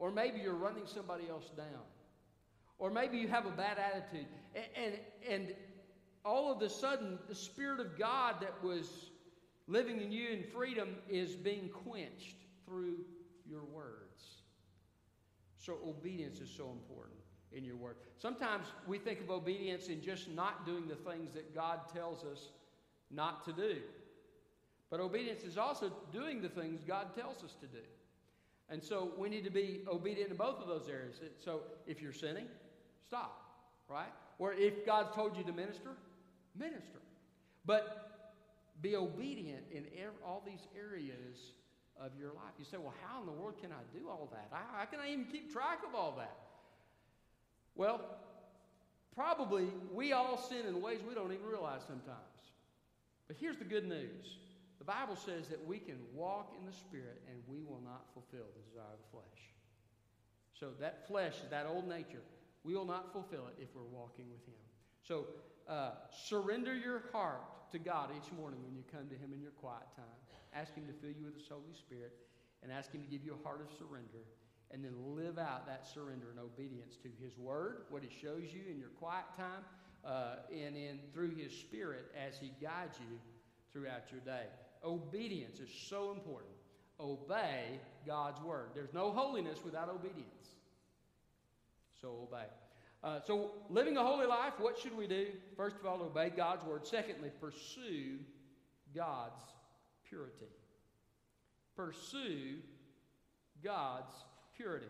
Or 0.00 0.10
maybe 0.10 0.40
you're 0.40 0.54
running 0.54 0.86
somebody 0.86 1.28
else 1.28 1.50
down. 1.56 1.84
Or 2.78 2.90
maybe 2.90 3.18
you 3.18 3.28
have 3.28 3.46
a 3.46 3.50
bad 3.50 3.76
attitude. 3.78 4.26
And, 4.56 4.64
and, 4.74 4.94
and 5.28 5.54
all 6.24 6.50
of 6.50 6.62
a 6.62 6.68
sudden, 6.68 7.18
the 7.28 7.34
Spirit 7.34 7.78
of 7.78 7.98
God 7.98 8.36
that 8.40 8.54
was 8.64 9.10
living 9.68 10.00
in 10.00 10.10
you 10.10 10.30
in 10.30 10.42
freedom 10.42 10.96
is 11.08 11.36
being 11.36 11.68
quenched 11.68 12.36
through 12.64 12.96
your 13.46 13.64
words. 13.64 14.42
So, 15.58 15.76
obedience 15.86 16.40
is 16.40 16.50
so 16.50 16.70
important 16.70 17.20
in 17.52 17.62
your 17.64 17.76
word. 17.76 17.96
Sometimes 18.16 18.66
we 18.86 18.98
think 18.98 19.20
of 19.20 19.30
obedience 19.30 19.88
in 19.88 20.00
just 20.00 20.30
not 20.30 20.64
doing 20.64 20.88
the 20.88 20.94
things 20.94 21.34
that 21.34 21.54
God 21.54 21.80
tells 21.92 22.24
us 22.24 22.48
not 23.10 23.44
to 23.44 23.52
do. 23.52 23.76
But 24.88 25.00
obedience 25.00 25.42
is 25.42 25.58
also 25.58 25.92
doing 26.12 26.40
the 26.40 26.48
things 26.48 26.82
God 26.86 27.14
tells 27.14 27.44
us 27.44 27.54
to 27.60 27.66
do. 27.66 27.84
And 28.70 28.82
so 28.82 29.12
we 29.18 29.28
need 29.28 29.44
to 29.44 29.50
be 29.50 29.82
obedient 29.88 30.30
in 30.30 30.36
both 30.36 30.60
of 30.60 30.68
those 30.68 30.88
areas. 30.88 31.16
So 31.44 31.62
if 31.86 32.00
you're 32.00 32.12
sinning, 32.12 32.46
stop, 33.04 33.42
right? 33.88 34.12
Or 34.38 34.52
if 34.52 34.86
God's 34.86 35.14
told 35.14 35.36
you 35.36 35.42
to 35.44 35.52
minister, 35.52 35.90
minister. 36.56 37.00
But 37.66 38.10
be 38.80 38.96
obedient 38.96 39.64
in 39.72 39.84
all 40.24 40.42
these 40.46 40.66
areas 40.78 41.52
of 42.00 42.12
your 42.18 42.28
life. 42.28 42.54
You 42.58 42.64
say, 42.64 42.78
well, 42.78 42.94
how 43.06 43.20
in 43.20 43.26
the 43.26 43.32
world 43.32 43.54
can 43.60 43.70
I 43.72 43.98
do 43.98 44.08
all 44.08 44.30
that? 44.32 44.48
How 44.50 44.84
can 44.86 45.00
I 45.00 45.12
even 45.12 45.26
keep 45.26 45.52
track 45.52 45.80
of 45.86 45.94
all 45.94 46.14
that? 46.18 46.36
Well, 47.74 48.00
probably 49.14 49.68
we 49.92 50.12
all 50.12 50.38
sin 50.38 50.66
in 50.66 50.80
ways 50.80 51.00
we 51.06 51.14
don't 51.14 51.32
even 51.32 51.44
realize 51.46 51.82
sometimes. 51.86 52.18
But 53.26 53.36
here's 53.38 53.58
the 53.58 53.64
good 53.64 53.86
news 53.86 54.38
the 54.80 54.88
Bible 54.88 55.14
says 55.14 55.46
that 55.48 55.60
we 55.64 55.78
can 55.78 56.00
walk 56.14 56.56
in 56.58 56.64
the 56.64 56.72
Spirit 56.72 57.20
and 57.28 57.36
we 57.46 57.60
will 57.62 57.82
not 57.84 58.08
fulfill 58.14 58.48
the 58.56 58.64
desire 58.64 58.96
of 58.96 58.98
the 59.04 59.12
flesh. 59.12 59.40
So 60.58 60.72
that 60.80 61.06
flesh, 61.06 61.36
that 61.50 61.66
old 61.68 61.86
nature, 61.86 62.24
we 62.64 62.74
will 62.74 62.86
not 62.86 63.12
fulfill 63.12 63.46
it 63.48 63.60
if 63.60 63.68
we're 63.76 63.92
walking 63.92 64.24
with 64.32 64.40
Him. 64.48 64.60
So 65.06 65.26
uh, 65.68 65.92
surrender 66.10 66.74
your 66.74 67.04
heart 67.12 67.44
to 67.72 67.78
God 67.78 68.08
each 68.16 68.32
morning 68.32 68.60
when 68.64 68.74
you 68.74 68.82
come 68.90 69.06
to 69.08 69.14
Him 69.14 69.32
in 69.34 69.40
your 69.40 69.52
quiet 69.52 69.84
time. 69.94 70.18
Ask 70.54 70.74
Him 70.74 70.86
to 70.86 70.92
fill 70.94 71.12
you 71.12 71.26
with 71.26 71.36
His 71.36 71.48
Holy 71.48 71.76
Spirit 71.76 72.16
and 72.62 72.72
ask 72.72 72.90
Him 72.90 73.02
to 73.02 73.08
give 73.08 73.22
you 73.22 73.36
a 73.36 73.42
heart 73.46 73.60
of 73.60 73.68
surrender. 73.76 74.24
And 74.72 74.84
then 74.84 74.94
live 75.14 75.36
out 75.36 75.66
that 75.66 75.84
surrender 75.84 76.30
and 76.30 76.38
obedience 76.38 76.96
to 77.02 77.08
His 77.22 77.36
Word, 77.36 77.82
what 77.90 78.02
He 78.02 78.08
shows 78.08 78.48
you 78.48 78.62
in 78.70 78.78
your 78.78 78.94
quiet 79.00 79.26
time, 79.36 79.64
uh, 80.04 80.46
and 80.50 80.76
in 80.76 81.00
through 81.12 81.34
His 81.34 81.52
Spirit 81.52 82.06
as 82.16 82.38
He 82.38 82.52
guides 82.62 82.96
you 83.00 83.18
throughout 83.72 84.10
your 84.10 84.20
day. 84.20 84.46
Obedience 84.84 85.60
is 85.60 85.68
so 85.88 86.12
important. 86.12 86.52
Obey 86.98 87.80
God's 88.06 88.40
Word. 88.40 88.70
There's 88.74 88.92
no 88.92 89.10
holiness 89.10 89.58
without 89.64 89.88
obedience. 89.88 90.48
So 92.00 92.28
obey. 92.28 92.46
Uh, 93.02 93.18
so, 93.26 93.52
living 93.70 93.96
a 93.96 94.04
holy 94.04 94.26
life, 94.26 94.52
what 94.58 94.78
should 94.78 94.96
we 94.96 95.06
do? 95.06 95.28
First 95.56 95.76
of 95.76 95.86
all, 95.86 96.02
obey 96.02 96.30
God's 96.30 96.62
word. 96.66 96.86
Secondly, 96.86 97.30
pursue 97.40 98.18
God's 98.94 99.40
purity. 100.06 100.52
Pursue 101.76 102.58
God's 103.64 104.12
purity. 104.54 104.86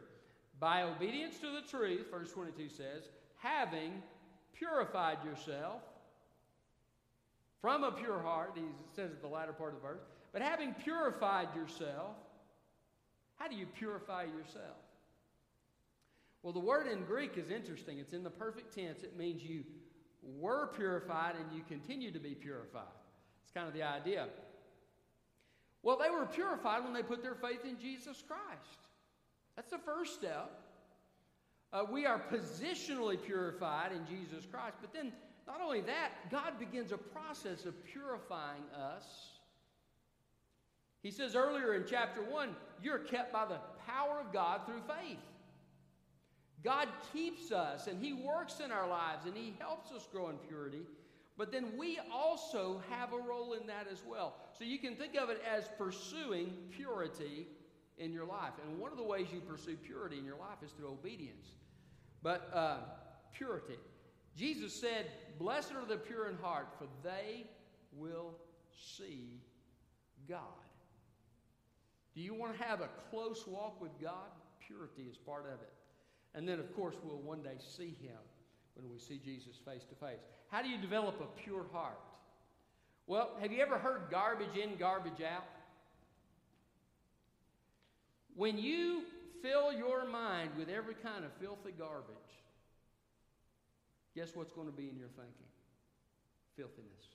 By 0.59 0.83
obedience 0.83 1.39
to 1.39 1.53
the 1.53 1.63
truth, 1.69 2.11
verse 2.11 2.33
22 2.33 2.69
says, 2.69 3.05
having 3.39 4.03
purified 4.55 5.19
yourself 5.25 5.83
from 7.61 7.85
a 7.85 7.93
pure 7.93 8.21
heart, 8.21 8.53
he 8.55 8.63
says 8.95 9.11
at 9.11 9.21
the 9.21 9.29
latter 9.29 9.53
part 9.53 9.75
of 9.75 9.83
the 9.83 9.87
verse, 9.87 10.01
but 10.33 10.43
having 10.43 10.75
purified 10.75 11.49
yourself, 11.55 12.17
how 13.37 13.49
do 13.49 13.57
you 13.57 13.67
purify 13.67 14.25
yourself? 14.25 14.77
Well, 16.43 16.53
the 16.53 16.61
word 16.61 16.87
in 16.87 17.05
Greek 17.05 17.37
is 17.37 17.51
interesting. 17.51 17.99
It's 17.99 18.13
in 18.13 18.23
the 18.23 18.31
perfect 18.31 18.75
tense. 18.75 19.03
It 19.03 19.17
means 19.17 19.43
you 19.43 19.65
were 20.23 20.69
purified 20.77 21.35
and 21.37 21.55
you 21.55 21.63
continue 21.69 22.11
to 22.13 22.19
be 22.19 22.35
purified. 22.35 22.83
It's 23.43 23.53
kind 23.53 23.69
of 23.69 23.75
the 23.75 23.83
idea. 23.83 24.29
Well, 25.83 25.99
they 26.03 26.11
were 26.11 26.27
purified 26.27 26.85
when 26.85 26.93
they 26.93 27.03
put 27.03 27.23
their 27.23 27.35
faith 27.35 27.65
in 27.65 27.79
Jesus 27.79 28.23
Christ. 28.27 28.89
That's 29.57 29.71
the 29.71 29.79
first 29.79 30.15
step. 30.15 30.63
Uh, 31.73 31.85
we 31.91 32.07
are 32.07 32.21
positionally 32.33 33.21
purified 33.21 33.93
in 33.93 34.07
Jesus 34.07 34.45
Christ. 34.51 34.77
But 34.81 34.93
then, 34.93 35.13
not 35.51 35.61
only 35.61 35.81
that, 35.81 36.31
God 36.31 36.59
begins 36.61 36.93
a 36.93 36.99
process 36.99 37.65
of 37.65 37.75
purifying 37.85 38.63
us. 38.73 39.05
He 41.03 41.11
says 41.11 41.35
earlier 41.35 41.75
in 41.75 41.85
chapter 41.89 42.23
1, 42.23 42.55
you're 42.83 42.99
kept 42.99 43.33
by 43.33 43.47
the 43.47 43.59
power 43.87 44.21
of 44.21 44.33
God 44.33 44.61
through 44.65 44.83
faith. 44.83 45.19
God 46.63 46.89
keeps 47.13 47.51
us 47.51 47.89
and 47.89 48.01
He 48.01 48.13
works 48.13 48.61
in 48.65 48.71
our 48.71 48.89
lives 48.89 49.27
and 49.27 49.35
He 49.35 49.55
helps 49.59 49.91
us 49.91 50.07
grow 50.13 50.29
in 50.29 50.37
purity. 50.37 50.83
But 51.37 51.51
then 51.51 51.73
we 51.77 51.99
also 52.13 52.83
have 52.91 53.13
a 53.13 53.19
role 53.19 53.55
in 53.55 53.67
that 53.67 53.87
as 53.91 54.03
well. 54.07 54.35
So 54.57 54.65
you 54.65 54.79
can 54.79 54.95
think 54.95 55.17
of 55.17 55.31
it 55.31 55.43
as 55.51 55.69
pursuing 55.79 56.53
purity 56.71 57.49
in 57.99 58.13
your 58.13 58.27
life. 58.27 58.53
And 58.65 58.79
one 58.79 58.93
of 58.93 58.99
the 58.99 59.05
ways 59.05 59.29
you 59.33 59.41
pursue 59.41 59.77
purity 59.77 60.19
in 60.19 60.25
your 60.25 60.37
life 60.37 60.59
is 60.65 60.71
through 60.73 60.91
obedience. 60.91 61.47
But 62.23 62.51
uh, 62.55 62.77
purity. 63.33 63.79
Jesus 64.37 64.73
said, 64.73 65.07
Blessed 65.39 65.73
are 65.73 65.87
the 65.87 65.97
pure 65.97 66.29
in 66.29 66.37
heart, 66.37 66.69
for 66.79 66.87
they 67.03 67.47
will 67.97 68.35
see 68.99 69.41
God. 70.29 70.41
Do 72.15 72.21
you 72.21 72.35
want 72.35 72.57
to 72.57 72.63
have 72.65 72.81
a 72.81 72.89
close 73.11 73.47
walk 73.47 73.81
with 73.81 73.93
God? 74.01 74.29
Purity 74.67 75.03
is 75.11 75.17
part 75.17 75.47
of 75.47 75.61
it. 75.61 75.73
And 76.35 76.49
then, 76.49 76.61
of 76.61 76.75
course, 76.77 76.95
we'll 77.03 77.19
one 77.19 77.43
day 77.43 77.57
see 77.59 77.97
him 78.01 78.19
when 78.75 78.91
we 78.91 78.99
see 78.99 79.21
Jesus 79.25 79.57
face 79.65 79.85
to 79.85 79.95
face. 79.95 80.21
How 80.49 80.63
do 80.63 80.69
you 80.69 80.79
develop 80.79 81.21
a 81.21 81.41
pure 81.41 81.65
heart? 81.73 81.99
Well, 83.07 83.31
have 83.41 83.53
you 83.53 83.61
ever 83.61 83.79
heard 83.79 84.03
garbage 84.11 84.57
in, 84.57 84.77
garbage 84.77 85.21
out? 85.23 85.45
When 88.37 88.59
you 88.59 89.03
fill 89.43 89.73
your 89.73 90.07
mind 90.07 90.51
with 90.57 90.69
every 90.69 90.95
kind 90.95 91.25
of 91.25 91.33
filthy 91.41 91.73
garbage, 91.77 92.17
guess 94.21 94.37
what's 94.37 94.53
going 94.53 94.67
to 94.67 94.73
be 94.73 94.91
in 94.91 94.99
your 94.99 95.09
thinking? 95.09 95.49
Filthiness. 96.55 97.07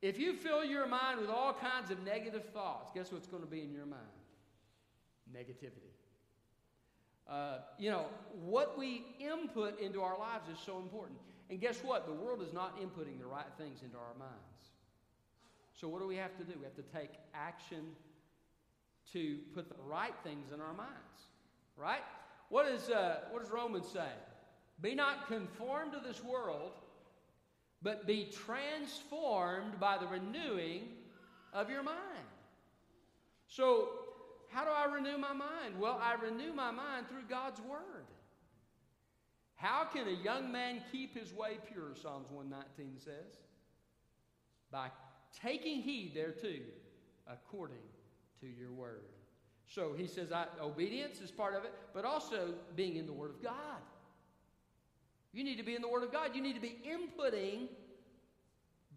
If 0.00 0.18
you 0.18 0.32
fill 0.32 0.64
your 0.64 0.86
mind 0.86 1.20
with 1.20 1.28
all 1.28 1.52
kinds 1.52 1.90
of 1.90 2.02
negative 2.02 2.46
thoughts, 2.54 2.90
guess 2.94 3.12
what's 3.12 3.26
going 3.26 3.42
to 3.42 3.48
be 3.48 3.60
in 3.60 3.70
your 3.70 3.84
mind? 3.84 4.00
Negativity. 5.30 5.92
Uh, 7.28 7.58
you 7.78 7.90
know, 7.90 8.06
what 8.42 8.78
we 8.78 9.04
input 9.20 9.78
into 9.78 10.00
our 10.00 10.18
lives 10.18 10.48
is 10.48 10.58
so 10.64 10.78
important. 10.78 11.18
And 11.50 11.60
guess 11.60 11.84
what? 11.84 12.06
The 12.06 12.12
world 12.12 12.40
is 12.42 12.54
not 12.54 12.80
inputting 12.80 13.18
the 13.18 13.26
right 13.26 13.52
things 13.58 13.82
into 13.82 13.98
our 13.98 14.14
minds. 14.18 14.64
So, 15.78 15.88
what 15.88 16.00
do 16.00 16.06
we 16.06 16.16
have 16.16 16.34
to 16.38 16.44
do? 16.44 16.54
We 16.58 16.64
have 16.64 16.76
to 16.76 16.98
take 16.98 17.10
action 17.34 17.82
to 19.12 19.38
put 19.54 19.68
the 19.68 19.76
right 19.86 20.14
things 20.24 20.52
in 20.54 20.60
our 20.62 20.72
minds. 20.72 21.20
Right? 21.76 22.02
What, 22.48 22.66
is, 22.66 22.88
uh, 22.88 23.16
what 23.30 23.42
does 23.42 23.52
Romans 23.52 23.86
say? 23.92 24.08
Be 24.82 24.94
not 24.94 25.26
conformed 25.28 25.92
to 25.92 26.00
this 26.06 26.22
world, 26.24 26.72
but 27.82 28.06
be 28.06 28.28
transformed 28.46 29.78
by 29.78 29.98
the 29.98 30.06
renewing 30.06 30.88
of 31.52 31.70
your 31.70 31.82
mind. 31.82 31.98
So, 33.48 33.88
how 34.48 34.64
do 34.64 34.70
I 34.70 34.92
renew 34.92 35.18
my 35.18 35.32
mind? 35.32 35.78
Well, 35.78 36.00
I 36.02 36.14
renew 36.14 36.52
my 36.52 36.70
mind 36.70 37.08
through 37.08 37.24
God's 37.28 37.60
Word. 37.60 38.06
How 39.54 39.84
can 39.84 40.08
a 40.08 40.24
young 40.24 40.50
man 40.50 40.80
keep 40.90 41.16
his 41.16 41.34
way 41.34 41.58
pure, 41.70 41.94
Psalms 42.00 42.26
119 42.30 42.98
says? 42.98 43.38
By 44.70 44.88
taking 45.42 45.82
heed 45.82 46.12
thereto 46.14 46.62
according 47.30 47.76
to 48.40 48.46
your 48.46 48.72
Word. 48.72 49.04
So 49.66 49.92
he 49.96 50.06
says 50.06 50.32
I, 50.32 50.46
obedience 50.60 51.20
is 51.20 51.30
part 51.30 51.54
of 51.54 51.64
it, 51.64 51.72
but 51.94 52.04
also 52.04 52.54
being 52.74 52.96
in 52.96 53.06
the 53.06 53.12
Word 53.12 53.30
of 53.30 53.42
God. 53.42 53.82
You 55.32 55.44
need 55.44 55.56
to 55.58 55.62
be 55.62 55.74
in 55.74 55.82
the 55.82 55.88
Word 55.88 56.02
of 56.02 56.12
God. 56.12 56.30
You 56.34 56.42
need 56.42 56.54
to 56.54 56.60
be 56.60 56.76
inputting 56.86 57.68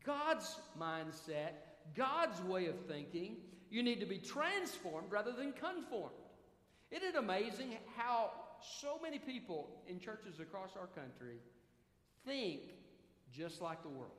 God's 0.04 0.58
mindset, 0.80 1.52
God's 1.96 2.42
way 2.42 2.68
of 2.68 2.76
thinking. 2.88 3.38
You 3.70 3.84
need 3.84 4.00
to 4.00 4.06
be 4.06 4.18
transformed 4.18 5.12
rather 5.12 5.32
than 5.32 5.54
conformed. 5.54 6.16
Isn't 6.92 7.10
it 7.10 7.16
amazing 7.16 7.78
how 7.98 8.32
so 8.80 9.00
many 9.02 9.20
people 9.20 9.70
in 9.88 10.00
churches 10.00 10.40
across 10.40 10.72
our 10.80 10.88
country 10.88 11.38
think 12.26 12.62
just 13.32 13.62
like 13.62 13.82
the 13.84 13.90
world? 13.90 14.12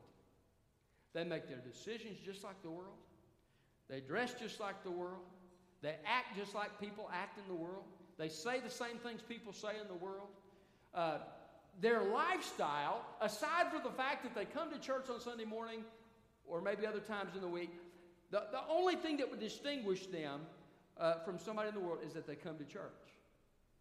They 1.15 1.25
make 1.25 1.49
their 1.49 1.59
decisions 1.59 2.19
just 2.25 2.43
like 2.43 2.61
the 2.63 2.71
world. 2.71 2.97
They 3.89 4.01
dress 4.01 4.35
just 4.35 4.61
like 4.61 4.83
the 4.83 4.91
world. 4.91 5.23
They 5.83 5.97
act 6.07 6.37
just 6.37 6.55
like 6.55 6.81
people 6.81 7.11
act 7.13 7.39
in 7.39 7.45
the 7.47 7.61
world. 7.61 7.85
They 8.19 8.29
say 8.29 8.61
the 8.61 8.71
same 8.71 8.99
things 8.99 9.21
people 9.23 9.53
say 9.53 9.81
in 9.81 9.87
the 9.89 9.95
world. 9.95 10.29
Uh, 10.95 11.19
their 11.81 12.03
lifestyle, 12.03 13.05
aside 13.21 13.71
from 13.71 13.83
the 13.83 13.91
fact 13.91 14.23
that 14.23 14.35
they 14.35 14.45
come 14.45 14.71
to 14.71 14.79
church 14.79 15.07
on 15.13 15.21
Sunday 15.21 15.45
morning 15.45 15.85
or 16.47 16.61
maybe 16.61 16.87
other 16.87 17.01
times 17.01 17.35
in 17.35 17.41
the 17.41 17.49
week, 17.49 17.71
the, 18.31 18.45
the 18.51 18.61
only 18.69 18.97
thing 18.97 19.17
that 19.19 19.31
would 19.31 19.41
distinguish 19.41 20.07
them 20.07 20.41
uh, 20.99 21.15
from 21.25 21.39
somebody 21.39 21.69
in 21.69 21.75
the 21.75 21.81
world 21.81 21.99
is 22.07 22.13
that 22.15 22.27
they 22.27 22.37
come 22.37 22.57
to 22.59 22.65
church. 22.65 22.93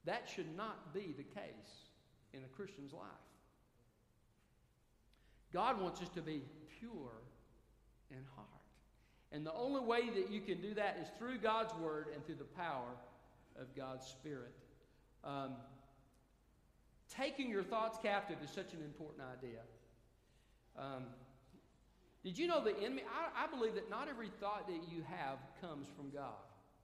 That 0.06 0.30
should 0.34 0.56
not 0.56 0.94
be 0.94 1.14
the 1.16 1.24
case 1.24 1.90
in 2.34 2.42
a 2.44 2.48
Christian's 2.56 2.94
life. 2.94 3.04
God 5.54 5.80
wants 5.80 6.02
us 6.02 6.10
to 6.10 6.22
be 6.22 6.42
pure 6.80 7.22
in 8.10 8.18
heart. 8.36 8.48
And 9.32 9.46
the 9.46 9.54
only 9.54 9.82
way 9.82 10.10
that 10.10 10.32
you 10.32 10.42
can 10.42 10.62
do 10.62 10.74
that 10.76 10.98
is 11.02 11.08
through 11.18 11.40
God's 11.40 11.74
Word 11.76 12.08
and 12.14 12.26
through 12.26 12.36
the 12.36 12.44
power 12.44 12.90
of 13.60 13.76
God's 13.76 14.06
Spirit. 14.06 14.54
Um, 15.24 15.54
taking 17.10 17.50
your 17.50 17.64
thoughts 17.64 17.98
captive 18.02 18.38
is 18.44 18.50
such 18.50 18.74
an 18.74 18.82
important 18.82 19.24
idea. 19.38 19.60
Um, 20.78 21.04
did 22.24 22.38
you 22.38 22.48
know 22.48 22.64
the 22.64 22.76
enemy? 22.78 23.04
I, 23.04 23.46
I 23.46 23.48
believe 23.48 23.76
that 23.76 23.90
not 23.90 24.08
every 24.08 24.30
thought 24.40 24.68
that 24.68 24.82
you 24.90 25.04
have 25.10 25.38
comes 25.62 25.88
from 25.96 26.10
God. 26.10 26.40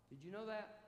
Did 0.10 0.20
you 0.24 0.32
know 0.32 0.46
that? 0.46 0.80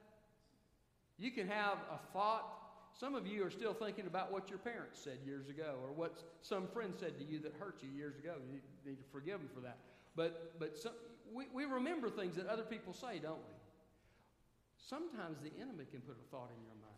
You 1.17 1.31
can 1.31 1.47
have 1.47 1.77
a 1.91 1.99
thought. 2.11 2.57
Some 2.99 3.15
of 3.15 3.25
you 3.25 3.45
are 3.45 3.49
still 3.49 3.73
thinking 3.73 4.07
about 4.07 4.31
what 4.31 4.49
your 4.49 4.59
parents 4.59 4.99
said 5.01 5.19
years 5.25 5.47
ago 5.47 5.75
or 5.81 5.93
what 5.93 6.23
some 6.41 6.67
friend 6.67 6.93
said 6.99 7.17
to 7.19 7.23
you 7.23 7.39
that 7.39 7.53
hurt 7.57 7.77
you 7.81 7.89
years 7.89 8.17
ago. 8.17 8.33
You 8.51 8.59
need 8.85 8.97
to 8.97 9.05
forgive 9.11 9.39
them 9.39 9.49
for 9.53 9.61
that. 9.61 9.77
But, 10.15 10.59
but 10.59 10.77
some, 10.77 10.91
we, 11.33 11.45
we 11.53 11.63
remember 11.63 12.09
things 12.09 12.35
that 12.35 12.47
other 12.47 12.63
people 12.63 12.93
say, 12.93 13.19
don't 13.19 13.37
we? 13.37 13.55
Sometimes 14.77 15.39
the 15.39 15.51
enemy 15.61 15.85
can 15.89 16.01
put 16.01 16.17
a 16.19 16.25
thought 16.31 16.49
in 16.51 16.61
your 16.65 16.75
mind. 16.81 16.90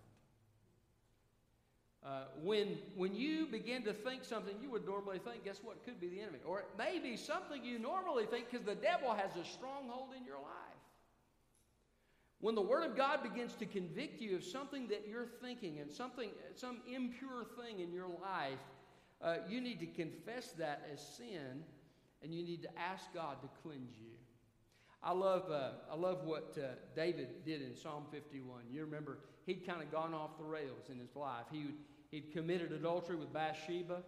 Uh, 2.05 2.23
when, 2.41 2.77
when 2.95 3.15
you 3.15 3.45
begin 3.45 3.81
to 3.83 3.93
think 3.93 4.25
something 4.25 4.53
you 4.61 4.69
would 4.69 4.85
normally 4.85 5.19
think, 5.19 5.45
guess 5.45 5.59
what? 5.63 5.83
Could 5.85 6.01
be 6.01 6.09
the 6.09 6.19
enemy. 6.19 6.39
Or 6.45 6.59
it 6.59 6.67
may 6.77 6.99
be 6.99 7.15
something 7.15 7.63
you 7.63 7.79
normally 7.79 8.25
think 8.25 8.51
because 8.51 8.65
the 8.65 8.75
devil 8.75 9.13
has 9.13 9.31
a 9.37 9.45
stronghold 9.47 10.09
in 10.17 10.25
your 10.25 10.35
life. 10.35 10.73
When 12.41 12.55
the 12.55 12.61
Word 12.61 12.83
of 12.83 12.97
God 12.97 13.23
begins 13.23 13.53
to 13.53 13.65
convict 13.65 14.19
you 14.19 14.35
of 14.35 14.43
something 14.43 14.89
that 14.89 15.07
you're 15.09 15.29
thinking 15.41 15.79
and 15.79 15.89
something, 15.89 16.29
some 16.55 16.79
impure 16.93 17.45
thing 17.57 17.79
in 17.79 17.93
your 17.93 18.09
life, 18.09 18.59
uh, 19.21 19.37
you 19.47 19.61
need 19.61 19.79
to 19.79 19.85
confess 19.85 20.51
that 20.57 20.85
as 20.91 20.99
sin 20.99 21.63
and 22.21 22.33
you 22.33 22.43
need 22.43 22.63
to 22.63 22.69
ask 22.77 23.05
God 23.13 23.41
to 23.43 23.49
cleanse 23.61 23.95
you. 23.97 24.17
I 25.03 25.11
love, 25.11 25.51
uh, 25.51 25.71
I 25.91 25.95
love 25.95 26.23
what 26.23 26.57
uh, 26.57 26.75
David 26.95 27.45
did 27.45 27.61
in 27.61 27.75
Psalm 27.75 28.05
51. 28.11 28.61
You 28.71 28.85
remember, 28.85 29.19
he'd 29.45 29.67
kind 29.67 29.81
of 29.81 29.91
gone 29.91 30.13
off 30.13 30.37
the 30.37 30.45
rails 30.45 30.89
in 30.89 30.97
his 30.97 31.13
life. 31.15 31.45
He, 31.51 31.65
he'd 32.11 32.31
committed 32.31 32.71
adultery 32.71 33.17
with 33.17 33.33
Bathsheba 33.33 34.01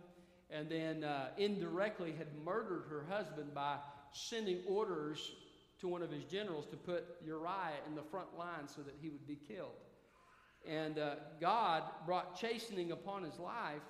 and 0.50 0.70
then 0.70 1.04
uh, 1.04 1.30
indirectly 1.38 2.14
had 2.18 2.28
murdered 2.46 2.86
her 2.90 3.06
husband 3.10 3.54
by 3.54 3.78
sending 4.14 4.60
orders 4.68 5.34
to 5.80 5.88
one 5.90 6.02
of 6.02 6.10
his 6.12 6.24
generals 6.24 6.66
to 6.68 6.78
put 6.78 7.04
Uriah 7.26 7.82
in 7.88 7.96
the 7.96 8.04
front 8.04 8.38
line 8.38 8.68
so 8.68 8.82
that 8.82 8.94
he 9.02 9.10
would 9.10 9.28
be 9.28 9.38
killed. 9.48 9.72
And 10.66 10.98
uh, 10.98 11.16
God 11.42 11.84
brought 12.06 12.40
chastening 12.40 12.92
upon 12.92 13.24
his 13.24 13.38
life. 13.38 13.82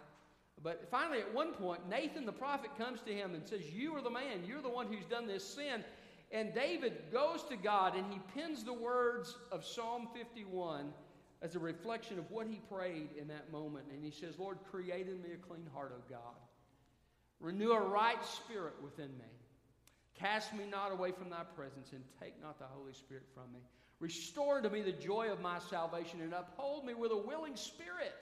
But 0.63 0.87
finally, 0.89 1.19
at 1.19 1.31
one 1.33 1.53
point, 1.53 1.87
Nathan 1.87 2.25
the 2.25 2.31
prophet 2.31 2.71
comes 2.77 3.01
to 3.01 3.13
him 3.13 3.35
and 3.35 3.47
says, 3.47 3.69
You 3.71 3.95
are 3.95 4.01
the 4.01 4.09
man. 4.09 4.43
You're 4.47 4.61
the 4.61 4.69
one 4.69 4.87
who's 4.87 5.05
done 5.05 5.27
this 5.27 5.43
sin. 5.43 5.83
And 6.31 6.53
David 6.53 6.93
goes 7.11 7.43
to 7.49 7.55
God 7.55 7.95
and 7.95 8.05
he 8.11 8.19
pins 8.33 8.63
the 8.63 8.73
words 8.73 9.35
of 9.51 9.65
Psalm 9.65 10.07
51 10.13 10.93
as 11.41 11.55
a 11.55 11.59
reflection 11.59 12.17
of 12.17 12.29
what 12.31 12.47
he 12.47 12.59
prayed 12.71 13.09
in 13.19 13.27
that 13.27 13.51
moment. 13.51 13.85
And 13.91 14.03
he 14.03 14.11
says, 14.11 14.39
Lord, 14.39 14.57
create 14.71 15.07
in 15.07 15.21
me 15.21 15.29
a 15.33 15.37
clean 15.37 15.67
heart, 15.73 15.93
O 15.95 16.01
God. 16.09 16.35
Renew 17.39 17.71
a 17.71 17.79
right 17.79 18.23
spirit 18.25 18.73
within 18.83 19.09
me. 19.17 19.25
Cast 20.15 20.53
me 20.53 20.63
not 20.69 20.91
away 20.91 21.11
from 21.11 21.29
thy 21.29 21.43
presence, 21.55 21.91
and 21.91 22.01
take 22.21 22.41
not 22.41 22.57
the 22.57 22.65
Holy 22.65 22.93
Spirit 22.93 23.25
from 23.33 23.51
me. 23.53 23.59
Restore 23.99 24.61
to 24.61 24.69
me 24.69 24.81
the 24.81 24.93
joy 24.93 25.29
of 25.29 25.41
my 25.41 25.59
salvation, 25.69 26.21
and 26.21 26.33
uphold 26.33 26.85
me 26.85 26.93
with 26.93 27.11
a 27.11 27.17
willing 27.17 27.55
spirit. 27.57 28.15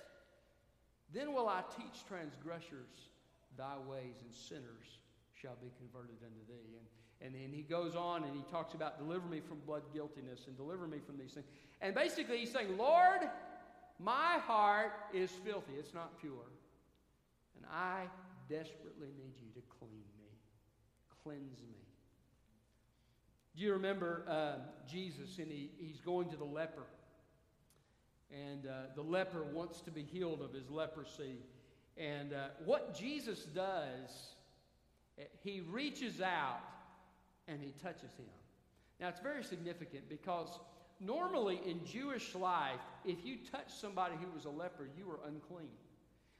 Then 1.13 1.33
will 1.33 1.47
I 1.47 1.61
teach 1.77 2.03
transgressors 2.07 3.09
thy 3.55 3.77
ways, 3.87 4.15
and 4.21 4.33
sinners 4.33 4.97
shall 5.39 5.55
be 5.61 5.69
converted 5.77 6.17
unto 6.25 6.45
thee. 6.47 6.77
And, 6.77 6.87
and 7.23 7.33
then 7.33 7.51
he 7.53 7.61
goes 7.61 7.95
on 7.95 8.23
and 8.23 8.35
he 8.35 8.43
talks 8.51 8.73
about 8.73 8.99
deliver 8.99 9.27
me 9.27 9.39
from 9.39 9.59
blood 9.65 9.83
guiltiness 9.93 10.47
and 10.47 10.57
deliver 10.57 10.87
me 10.87 10.97
from 11.05 11.17
these 11.17 11.31
things. 11.31 11.45
And 11.81 11.95
basically, 11.95 12.37
he's 12.37 12.51
saying, 12.51 12.77
Lord, 12.77 13.21
my 13.99 14.39
heart 14.45 14.91
is 15.13 15.31
filthy, 15.43 15.73
it's 15.79 15.93
not 15.93 16.19
pure. 16.19 16.51
And 17.55 17.65
I 17.71 18.07
desperately 18.49 19.07
need 19.17 19.35
you 19.39 19.49
to 19.55 19.61
clean 19.79 20.03
me, 20.17 20.27
cleanse 21.23 21.61
me. 21.61 21.77
Do 23.55 23.63
you 23.63 23.73
remember 23.73 24.25
uh, 24.27 24.89
Jesus 24.89 25.37
and 25.37 25.49
he, 25.49 25.69
he's 25.77 26.01
going 26.01 26.29
to 26.31 26.37
the 26.37 26.43
leper? 26.43 26.83
And 28.31 28.65
uh, 28.65 28.93
the 28.95 29.03
leper 29.03 29.43
wants 29.43 29.79
to 29.81 29.91
be 29.91 30.03
healed 30.03 30.41
of 30.41 30.51
his 30.51 30.69
leprosy. 30.69 31.37
And 31.97 32.33
uh, 32.33 32.47
what 32.65 32.97
Jesus 32.97 33.43
does, 33.43 34.33
eh, 35.19 35.23
he 35.43 35.61
reaches 35.61 36.19
out 36.19 36.61
and 37.47 37.61
he 37.61 37.73
touches 37.81 38.11
him. 38.17 38.25
Now, 38.99 39.09
it's 39.09 39.19
very 39.19 39.43
significant 39.43 40.07
because 40.09 40.59
normally 40.99 41.59
in 41.65 41.85
Jewish 41.85 42.35
life, 42.35 42.79
if 43.05 43.25
you 43.25 43.37
touched 43.51 43.79
somebody 43.79 44.15
who 44.15 44.31
was 44.33 44.45
a 44.45 44.49
leper, 44.49 44.87
you 44.97 45.07
were 45.07 45.19
unclean. 45.27 45.69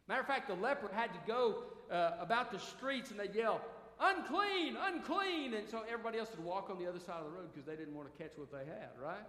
Matter 0.08 0.22
of 0.22 0.28
fact, 0.28 0.48
the 0.48 0.56
leper 0.56 0.90
had 0.94 1.14
to 1.14 1.20
go 1.26 1.64
uh, 1.92 2.12
about 2.20 2.52
the 2.52 2.60
streets 2.60 3.12
and 3.12 3.20
they'd 3.20 3.36
yell, 3.36 3.62
unclean, 4.00 4.78
unclean. 4.82 5.54
And 5.54 5.68
so 5.68 5.84
everybody 5.90 6.20
else 6.20 6.30
would 6.36 6.44
walk 6.44 6.70
on 6.70 6.78
the 6.78 6.88
other 6.88 7.00
side 7.00 7.20
of 7.20 7.26
the 7.26 7.32
road 7.32 7.50
because 7.54 7.66
they 7.66 7.76
didn't 7.76 7.96
want 7.96 8.14
to 8.14 8.24
catch 8.24 8.38
what 8.38 8.52
they 8.52 8.66
had, 8.66 8.90
right? 9.02 9.26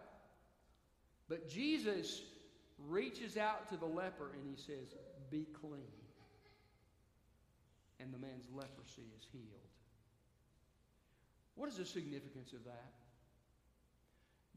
But 1.29 1.49
Jesus 1.49 2.23
reaches 2.89 3.37
out 3.37 3.69
to 3.71 3.77
the 3.77 3.87
leper 3.87 4.33
and 4.35 4.43
he 4.45 4.61
says, 4.61 4.95
Be 5.31 5.47
clean. 5.61 5.81
And 8.01 8.13
the 8.13 8.19
man's 8.19 8.47
leprosy 8.53 9.09
is 9.17 9.27
healed. 9.33 9.74
What 11.55 11.69
is 11.69 11.77
the 11.77 11.85
significance 11.85 12.53
of 12.53 12.65
that? 12.65 12.93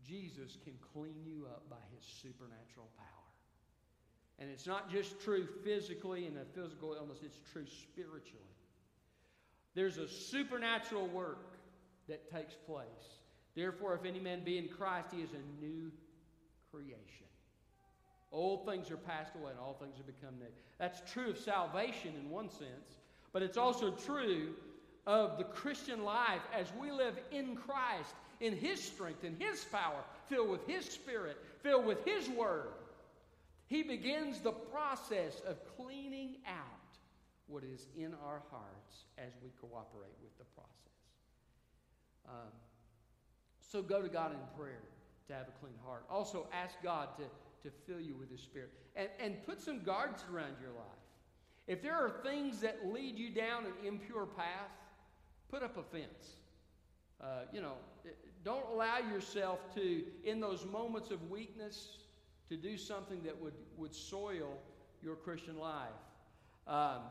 Jesus 0.08 0.58
can 0.64 0.74
clean 0.94 1.26
you 1.26 1.46
up 1.46 1.70
by 1.70 1.78
his 1.96 2.06
supernatural 2.22 2.88
power. 2.98 3.08
And 4.40 4.50
it's 4.50 4.68
not 4.68 4.90
just 4.90 5.20
true 5.22 5.48
physically 5.64 6.28
in 6.28 6.38
a 6.38 6.46
physical 6.60 6.94
illness, 6.94 7.20
it's 7.24 7.40
true 7.52 7.66
spiritually. 7.66 8.44
There's 9.74 9.98
a 9.98 10.08
supernatural 10.08 11.08
work 11.08 11.58
that 12.08 12.32
takes 12.32 12.56
place. 12.56 12.86
Therefore, 13.56 13.96
if 13.96 14.06
any 14.06 14.20
man 14.20 14.44
be 14.44 14.58
in 14.58 14.68
Christ, 14.68 15.08
he 15.12 15.22
is 15.22 15.32
a 15.32 15.64
new 15.66 15.92
creation. 16.72 17.26
Old 18.32 18.66
things 18.66 18.92
are 18.92 18.98
passed 18.98 19.36
away 19.36 19.52
and 19.52 19.60
all 19.60 19.74
things 19.74 19.98
have 19.98 20.06
become 20.06 20.38
new. 20.38 20.46
That's 20.78 21.02
true 21.12 21.30
of 21.30 21.38
salvation 21.38 22.14
in 22.20 22.30
one 22.30 22.50
sense, 22.50 23.00
but 23.34 23.42
it's 23.42 23.58
also 23.58 23.92
true 23.92 24.54
of 25.08 25.38
the 25.38 25.46
Christian 25.46 26.04
life 26.04 26.42
as 26.54 26.68
we 26.80 26.92
live 26.92 27.18
in 27.32 27.56
Christ, 27.56 28.14
in 28.42 28.56
His 28.56 28.84
strength, 28.84 29.24
in 29.24 29.38
His 29.40 29.64
power, 29.64 30.04
filled 30.28 30.50
with 30.50 30.68
His 30.68 30.86
Spirit, 30.86 31.38
filled 31.64 31.86
with 31.86 32.06
His 32.06 32.30
Word. 32.30 32.68
He 33.68 33.84
begins 33.84 34.42
the 34.42 34.52
process 34.52 35.42
of 35.48 35.58
cleaning 35.78 36.36
out 36.46 36.56
what 37.48 37.64
is 37.64 37.88
in 37.98 38.14
our 38.26 38.42
hearts 38.52 39.06
as 39.18 39.32
we 39.42 39.50
cooperate 39.62 40.16
with 40.22 40.38
the 40.38 40.46
process. 40.54 40.74
Um, 42.28 42.52
so 43.62 43.82
go 43.82 44.02
to 44.02 44.10
God 44.10 44.32
in 44.32 44.40
prayer 44.60 44.84
to 45.30 45.34
have 45.34 45.48
a 45.48 45.60
clean 45.62 45.76
heart. 45.86 46.04
Also, 46.10 46.48
ask 46.52 46.76
God 46.84 47.10
to, 47.18 47.24
to 47.70 47.76
fill 47.86 48.02
you 48.02 48.16
with 48.16 48.30
His 48.30 48.42
Spirit. 48.42 48.72
And, 48.98 49.08
and 49.20 49.46
put 49.46 49.62
some 49.62 49.84
guards 49.84 50.26
around 50.34 50.56
your 50.62 50.72
life. 50.72 50.86
If 51.68 51.82
there 51.82 51.96
are 51.96 52.22
things 52.24 52.60
that 52.62 52.80
lead 52.94 53.18
you 53.18 53.30
down 53.30 53.66
an 53.66 53.74
impure 53.86 54.26
path, 54.26 54.72
put 55.50 55.64
up 55.64 55.78
a 55.78 55.84
fence. 55.84 56.36
Uh, 57.22 57.42
you 57.52 57.62
know, 57.62 57.74
don't 58.44 58.66
allow 58.72 59.00
yourself 59.00 59.60
to, 59.76 60.04
in 60.24 60.40
those 60.40 60.66
moments 60.66 61.12
of 61.12 61.30
weakness, 61.30 61.98
to 62.50 62.56
do 62.56 62.78
something 62.78 63.22
that 63.24 63.40
would, 63.42 63.54
would 63.78 63.94
soil 63.94 64.58
your 65.04 65.16
Christian 65.16 65.58
life. 65.58 65.90
Um, 66.68 67.02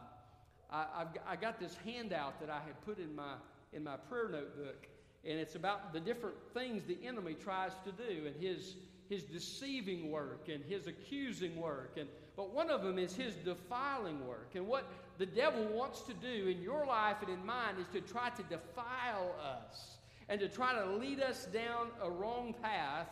I, 0.71 0.87
I've, 0.97 1.09
I 1.27 1.37
got 1.37 1.61
this 1.61 1.77
handout 1.85 2.41
that 2.41 2.51
I 2.51 2.61
had 2.67 2.81
put 2.85 2.99
in 2.99 3.15
my, 3.15 3.35
in 3.73 3.85
my 3.85 3.97
prayer 3.97 4.29
notebook, 4.31 4.87
and 5.25 5.39
it's 5.39 5.55
about 5.55 5.93
the 5.93 6.01
different 6.01 6.37
things 6.55 6.85
the 6.85 6.99
enemy 7.05 7.35
tries 7.35 7.73
to 7.85 7.93
do 7.93 8.27
and 8.27 8.37
his, 8.37 8.77
his 9.09 9.25
deceiving 9.25 10.11
work 10.11 10.49
and 10.53 10.65
his 10.65 10.87
accusing 10.87 11.57
work. 11.57 11.97
And, 11.99 12.09
but 12.37 12.53
one 12.53 12.71
of 12.71 12.83
them 12.83 12.99
is 12.99 13.15
his 13.17 13.35
defiling 13.37 14.27
work. 14.27 14.51
And 14.55 14.67
what 14.67 14.87
the 15.19 15.27
devil 15.27 15.65
wants 15.65 16.03
to 16.03 16.13
do 16.13 16.49
in 16.49 16.61
your 16.61 16.85
life 16.85 17.17
and 17.23 17.31
in 17.31 17.45
mine 17.45 17.77
is 17.81 17.89
to 17.89 18.01
try 18.03 18.29
to 18.31 18.43
defile 18.43 19.35
us 19.43 19.97
and 20.29 20.39
to 20.41 20.49
try 20.49 20.75
to 20.75 20.97
lead 20.97 21.21
us 21.21 21.47
down 21.47 21.89
a 22.03 22.11
wrong 22.11 22.55
path 22.63 23.09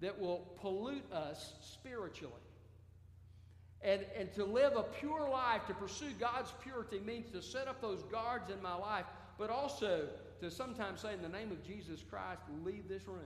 that 0.00 0.20
will 0.20 0.46
pollute 0.60 1.10
us 1.10 1.54
spiritually. 1.62 2.34
And, 3.80 4.04
and 4.18 4.32
to 4.34 4.44
live 4.44 4.76
a 4.76 4.82
pure 4.82 5.28
life, 5.28 5.66
to 5.66 5.74
pursue 5.74 6.10
God's 6.18 6.52
purity, 6.62 7.00
means 7.00 7.30
to 7.30 7.42
set 7.42 7.68
up 7.68 7.80
those 7.80 8.02
guards 8.04 8.50
in 8.50 8.60
my 8.62 8.74
life, 8.74 9.04
but 9.38 9.50
also 9.50 10.08
to 10.40 10.50
sometimes 10.50 11.00
say, 11.00 11.12
in 11.14 11.22
the 11.22 11.28
name 11.28 11.50
of 11.50 11.62
Jesus 11.66 12.02
Christ, 12.02 12.40
leave 12.64 12.88
this 12.88 13.06
room, 13.06 13.20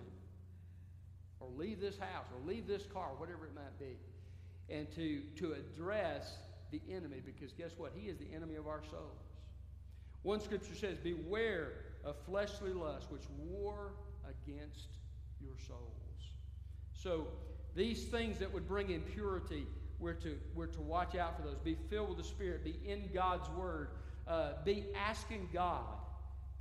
or 1.41 1.49
leave 1.57 1.81
this 1.81 1.97
house, 1.99 2.27
or 2.33 2.49
leave 2.49 2.67
this 2.67 2.85
car, 2.93 3.11
whatever 3.19 3.47
it 3.47 3.55
might 3.55 3.79
be. 3.79 3.97
And 4.71 4.91
to, 4.95 5.21
to 5.37 5.55
address 5.55 6.37
the 6.71 6.81
enemy, 6.91 7.23
because 7.25 7.53
guess 7.53 7.71
what? 7.77 7.93
He 7.95 8.09
is 8.09 8.19
the 8.19 8.29
enemy 8.35 8.57
of 8.57 8.67
our 8.67 8.83
souls. 8.91 9.29
One 10.23 10.41
scripture 10.41 10.75
says, 10.75 10.99
Beware 10.99 11.73
of 12.05 12.17
fleshly 12.27 12.73
lust, 12.73 13.11
which 13.11 13.23
war 13.39 13.93
against 14.25 14.89
your 15.41 15.57
souls. 15.67 15.81
So, 16.93 17.29
these 17.75 18.05
things 18.05 18.39
that 18.39 18.53
would 18.53 18.67
bring 18.67 18.91
impurity, 18.91 19.67
we're 20.01 20.15
to, 20.15 20.37
we're 20.55 20.67
to 20.67 20.81
watch 20.81 21.15
out 21.15 21.37
for 21.37 21.43
those. 21.43 21.59
Be 21.59 21.77
filled 21.89 22.09
with 22.09 22.19
the 22.19 22.25
Spirit, 22.25 22.65
be 22.65 22.77
in 22.85 23.09
God's 23.15 23.49
Word, 23.51 23.91
uh, 24.27 24.53
be 24.65 24.87
asking 24.97 25.49
God 25.53 25.85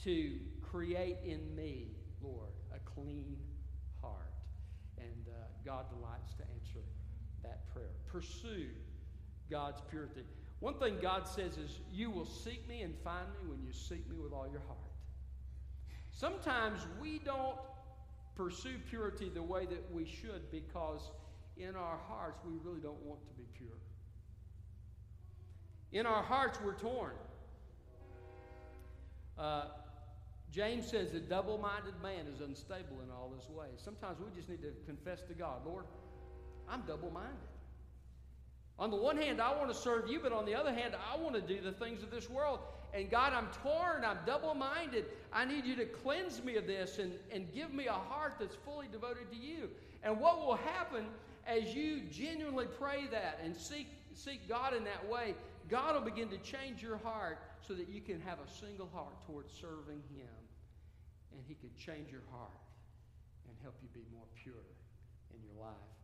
to 0.04 0.34
create 0.62 1.18
in 1.26 1.56
me, 1.56 1.88
Lord, 2.22 2.52
a 2.74 2.80
clean 2.80 3.38
heart. 4.02 4.32
And 4.98 5.28
uh, 5.28 5.46
God 5.66 5.86
delights 5.90 6.34
to 6.36 6.44
answer 6.54 6.86
that 7.44 7.68
prayer. 7.74 7.90
Pursue 8.18 8.70
God's 9.52 9.80
purity. 9.92 10.24
One 10.60 10.74
thing 10.80 10.98
God 11.00 11.28
says 11.28 11.56
is, 11.58 11.82
You 11.94 12.10
will 12.10 12.26
seek 12.26 12.68
me 12.68 12.82
and 12.82 12.96
find 13.04 13.28
me 13.30 13.48
when 13.48 13.62
you 13.62 13.72
seek 13.72 14.10
me 14.10 14.18
with 14.18 14.34
all 14.34 14.48
your 14.52 14.62
heart. 14.62 14.80
Sometimes 16.10 16.80
we 17.00 17.20
don't 17.20 17.58
pursue 18.34 18.78
purity 18.90 19.30
the 19.32 19.44
way 19.44 19.68
that 19.68 19.84
we 19.94 20.04
should 20.04 20.50
because 20.50 21.12
in 21.58 21.76
our 21.76 22.00
hearts 22.08 22.40
we 22.44 22.54
really 22.64 22.82
don't 22.82 23.00
want 23.04 23.20
to 23.28 23.34
be 23.36 23.44
pure. 23.56 23.78
In 25.92 26.08
our 26.08 26.24
hearts 26.24 26.58
we're 26.66 26.74
torn. 26.74 27.14
Uh, 29.38 29.66
James 30.52 30.88
says 30.88 31.14
a 31.14 31.20
double 31.20 31.60
minded 31.60 31.94
man 32.02 32.26
is 32.34 32.42
unstable 32.42 32.98
in 33.04 33.12
all 33.12 33.32
his 33.40 33.48
ways. 33.48 33.78
Sometimes 33.78 34.18
we 34.20 34.36
just 34.36 34.50
need 34.50 34.64
to 34.64 34.74
confess 34.88 35.22
to 35.28 35.36
God, 35.36 35.62
Lord, 35.68 35.86
I'm 36.68 36.82
double 36.82 37.12
minded. 37.12 37.38
On 38.80 38.92
the 38.92 38.98
one 38.98 39.18
hand, 39.18 39.42
I 39.42 39.56
want 39.58 39.70
to 39.70 39.76
serve 39.76 40.08
you, 40.08 40.20
but 40.20 40.32
on 40.32 40.46
the 40.46 40.54
other 40.54 40.72
hand, 40.72 40.94
I 41.12 41.18
want 41.18 41.34
to 41.36 41.42
do 41.42 41.60
the 41.62 41.72
things 41.72 42.04
of 42.04 42.12
this 42.12 42.30
world. 42.30 42.60
And 42.94 43.10
God, 43.10 43.34
I'm 43.34 43.48
torn, 43.64 44.06
I'm 44.06 44.20
double 44.26 44.54
minded. 44.54 45.06
I 45.34 45.46
need 45.46 45.66
you 45.66 45.76
to 45.78 45.86
cleanse 45.86 46.44
me 46.44 46.56
of 46.58 46.68
this 46.68 47.00
and, 47.00 47.14
and 47.32 47.52
give 47.54 47.74
me 47.74 47.88
a 47.88 47.94
heart 47.94 48.36
that's 48.40 48.56
fully 48.56 48.88
devoted 48.92 49.32
to 49.32 49.38
you. 49.38 49.70
And 50.04 50.20
what 50.20 50.46
will 50.46 50.56
happen 50.56 51.06
as 51.48 51.74
you 51.74 52.02
genuinely 52.12 52.66
pray 52.80 53.08
that 53.12 53.40
and 53.44 53.56
seek, 53.56 53.88
seek 54.14 54.48
God 54.48 54.76
in 54.76 54.84
that 54.84 55.08
way, 55.10 55.34
God 55.70 55.96
will 55.96 56.10
begin 56.10 56.30
to 56.30 56.38
change 56.38 56.82
your 56.82 56.98
heart 56.98 57.40
so 57.68 57.74
that 57.74 57.90
you 57.90 58.02
can 58.02 58.22
have 58.22 58.38
a 58.40 58.50
single 58.50 58.90
heart 58.94 59.26
towards 59.26 59.52
serving 59.54 60.02
Him. 60.16 60.30
And 61.32 61.42
He 61.48 61.56
can 61.56 61.72
change 61.76 62.12
your 62.12 62.24
heart 62.32 62.52
and 63.48 63.56
help 63.64 63.76
you 63.82 63.90
be 63.94 64.06
more 64.14 64.26
pure 64.44 64.54
in 65.34 65.42
your 65.44 65.66
life. 65.66 65.97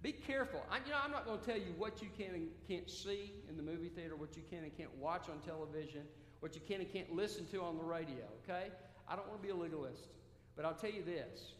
Be 0.00 0.12
careful. 0.12 0.62
I, 0.70 0.76
you 0.84 0.92
know, 0.92 0.98
I'm 1.04 1.10
not 1.10 1.26
going 1.26 1.40
to 1.40 1.44
tell 1.44 1.56
you 1.56 1.74
what 1.76 2.00
you 2.00 2.08
can 2.16 2.34
and 2.34 2.48
can't 2.68 2.88
see 2.88 3.32
in 3.48 3.56
the 3.56 3.62
movie 3.62 3.88
theater, 3.88 4.14
what 4.14 4.36
you 4.36 4.42
can 4.48 4.62
and 4.62 4.76
can't 4.76 4.94
watch 4.96 5.28
on 5.28 5.40
television, 5.40 6.02
what 6.40 6.54
you 6.54 6.60
can 6.66 6.80
and 6.80 6.92
can't 6.92 7.12
listen 7.12 7.46
to 7.46 7.60
on 7.62 7.76
the 7.76 7.82
radio, 7.82 8.24
okay? 8.44 8.68
I 9.08 9.16
don't 9.16 9.26
want 9.28 9.42
to 9.42 9.46
be 9.46 9.52
a 9.52 9.56
legalist. 9.56 10.08
But 10.54 10.64
I'll 10.64 10.74
tell 10.74 10.90
you 10.90 11.02
this 11.02 11.52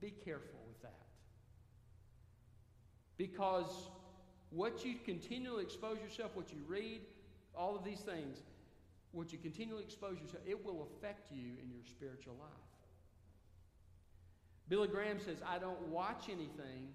be 0.00 0.10
careful 0.24 0.58
with 0.68 0.80
that. 0.82 1.00
Because 3.16 3.88
what 4.50 4.84
you 4.84 4.94
continually 5.04 5.62
expose 5.62 5.98
yourself, 5.98 6.32
what 6.34 6.52
you 6.52 6.58
read, 6.66 7.00
all 7.56 7.74
of 7.74 7.84
these 7.84 8.00
things, 8.00 8.38
what 9.12 9.32
you 9.32 9.38
continually 9.38 9.84
expose 9.84 10.18
yourself, 10.20 10.42
it 10.46 10.64
will 10.64 10.88
affect 10.96 11.32
you 11.32 11.52
in 11.62 11.70
your 11.70 11.84
spiritual 11.88 12.34
life. 12.40 12.50
Billy 14.68 14.88
Graham 14.88 15.20
says, 15.20 15.38
I 15.46 15.58
don't 15.58 15.80
watch 15.88 16.24
anything 16.28 16.88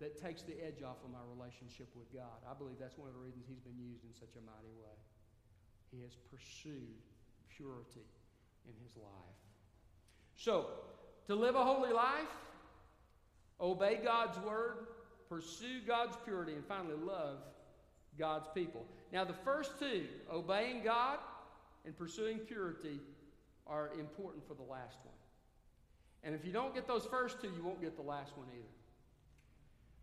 that 0.00 0.20
takes 0.20 0.42
the 0.42 0.54
edge 0.60 0.82
off 0.82 0.96
of 1.04 1.10
my 1.10 1.24
relationship 1.36 1.88
with 1.96 2.12
God. 2.12 2.44
I 2.48 2.52
believe 2.52 2.76
that's 2.78 2.98
one 2.98 3.08
of 3.08 3.14
the 3.14 3.20
reasons 3.20 3.44
he's 3.48 3.60
been 3.60 3.78
used 3.78 4.04
in 4.04 4.12
such 4.12 4.36
a 4.36 4.44
mighty 4.44 4.72
way. 4.76 4.96
He 5.90 6.02
has 6.02 6.16
pursued 6.30 7.00
purity 7.48 8.04
in 8.66 8.74
his 8.84 8.96
life. 8.96 9.40
So, 10.36 10.66
to 11.28 11.34
live 11.34 11.54
a 11.54 11.64
holy 11.64 11.92
life, 11.92 12.28
obey 13.60 14.00
God's 14.04 14.38
word, 14.40 14.86
pursue 15.28 15.80
God's 15.86 16.16
purity, 16.24 16.52
and 16.52 16.64
finally 16.66 16.96
love 17.02 17.38
God's 18.18 18.48
people. 18.54 18.84
Now, 19.12 19.24
the 19.24 19.32
first 19.44 19.78
two, 19.78 20.04
obeying 20.30 20.82
God 20.84 21.18
and 21.84 21.96
pursuing 21.96 22.38
purity, 22.38 23.00
are 23.66 23.90
important 23.98 24.46
for 24.46 24.54
the 24.54 24.62
last 24.62 24.98
one. 25.04 25.14
And 26.22 26.34
if 26.34 26.44
you 26.44 26.52
don't 26.52 26.74
get 26.74 26.86
those 26.86 27.06
first 27.06 27.40
two, 27.40 27.48
you 27.48 27.62
won't 27.62 27.80
get 27.80 27.96
the 27.96 28.02
last 28.02 28.36
one 28.36 28.46
either. 28.52 28.75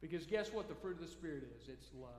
Because 0.04 0.26
guess 0.26 0.52
what 0.52 0.68
the 0.68 0.76
fruit 0.76 0.96
of 0.96 1.02
the 1.02 1.08
Spirit 1.08 1.44
is? 1.58 1.70
It's 1.70 1.88
love. 1.98 2.12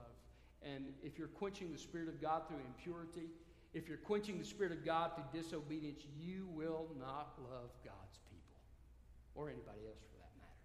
And 0.63 0.87
if 1.03 1.19
you're 1.19 1.29
quenching 1.29 1.71
the 1.71 1.79
Spirit 1.79 2.09
of 2.09 2.19
God 2.19 2.49
through 2.49 2.57
impurity, 2.67 3.29
if 3.75 3.89
you're 3.89 3.99
quenching 3.99 4.39
the 4.39 4.45
Spirit 4.45 4.73
of 4.73 4.87
God 4.87 5.11
through 5.15 5.43
disobedience, 5.43 6.01
you 6.19 6.49
will 6.55 6.87
not 6.99 7.35
love 7.51 7.69
God's 7.85 8.19
people 8.31 8.57
or 9.35 9.51
anybody 9.51 9.81
else 9.87 10.01
for 10.01 10.17
that 10.17 10.31
matter. 10.39 10.57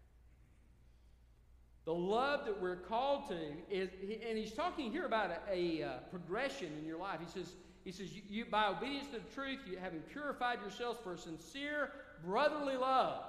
The 1.84 1.94
love 1.94 2.46
that 2.46 2.62
we're 2.62 2.78
called 2.78 3.28
to 3.28 3.38
is, 3.70 3.90
and 4.26 4.38
he's 4.38 4.54
talking 4.54 4.90
here 4.90 5.06
about 5.06 5.30
a, 5.52 5.82
a 5.82 5.86
uh, 5.86 5.92
progression 6.12 6.72
in 6.80 6.86
your 6.86 7.00
life. 7.00 7.20
He 7.20 7.30
says, 7.30 7.52
he 7.84 7.92
says, 7.92 8.14
you, 8.14 8.22
you, 8.30 8.46
by 8.46 8.68
obedience 8.68 9.08
to 9.08 9.20
the 9.20 9.36
truth, 9.36 9.60
you 9.70 9.78
having 9.78 10.00
purified 10.04 10.62
yourselves 10.62 10.98
for 11.04 11.16
a 11.16 11.18
sincere 11.18 11.92
brotherly 12.24 12.78
love. 12.78 13.24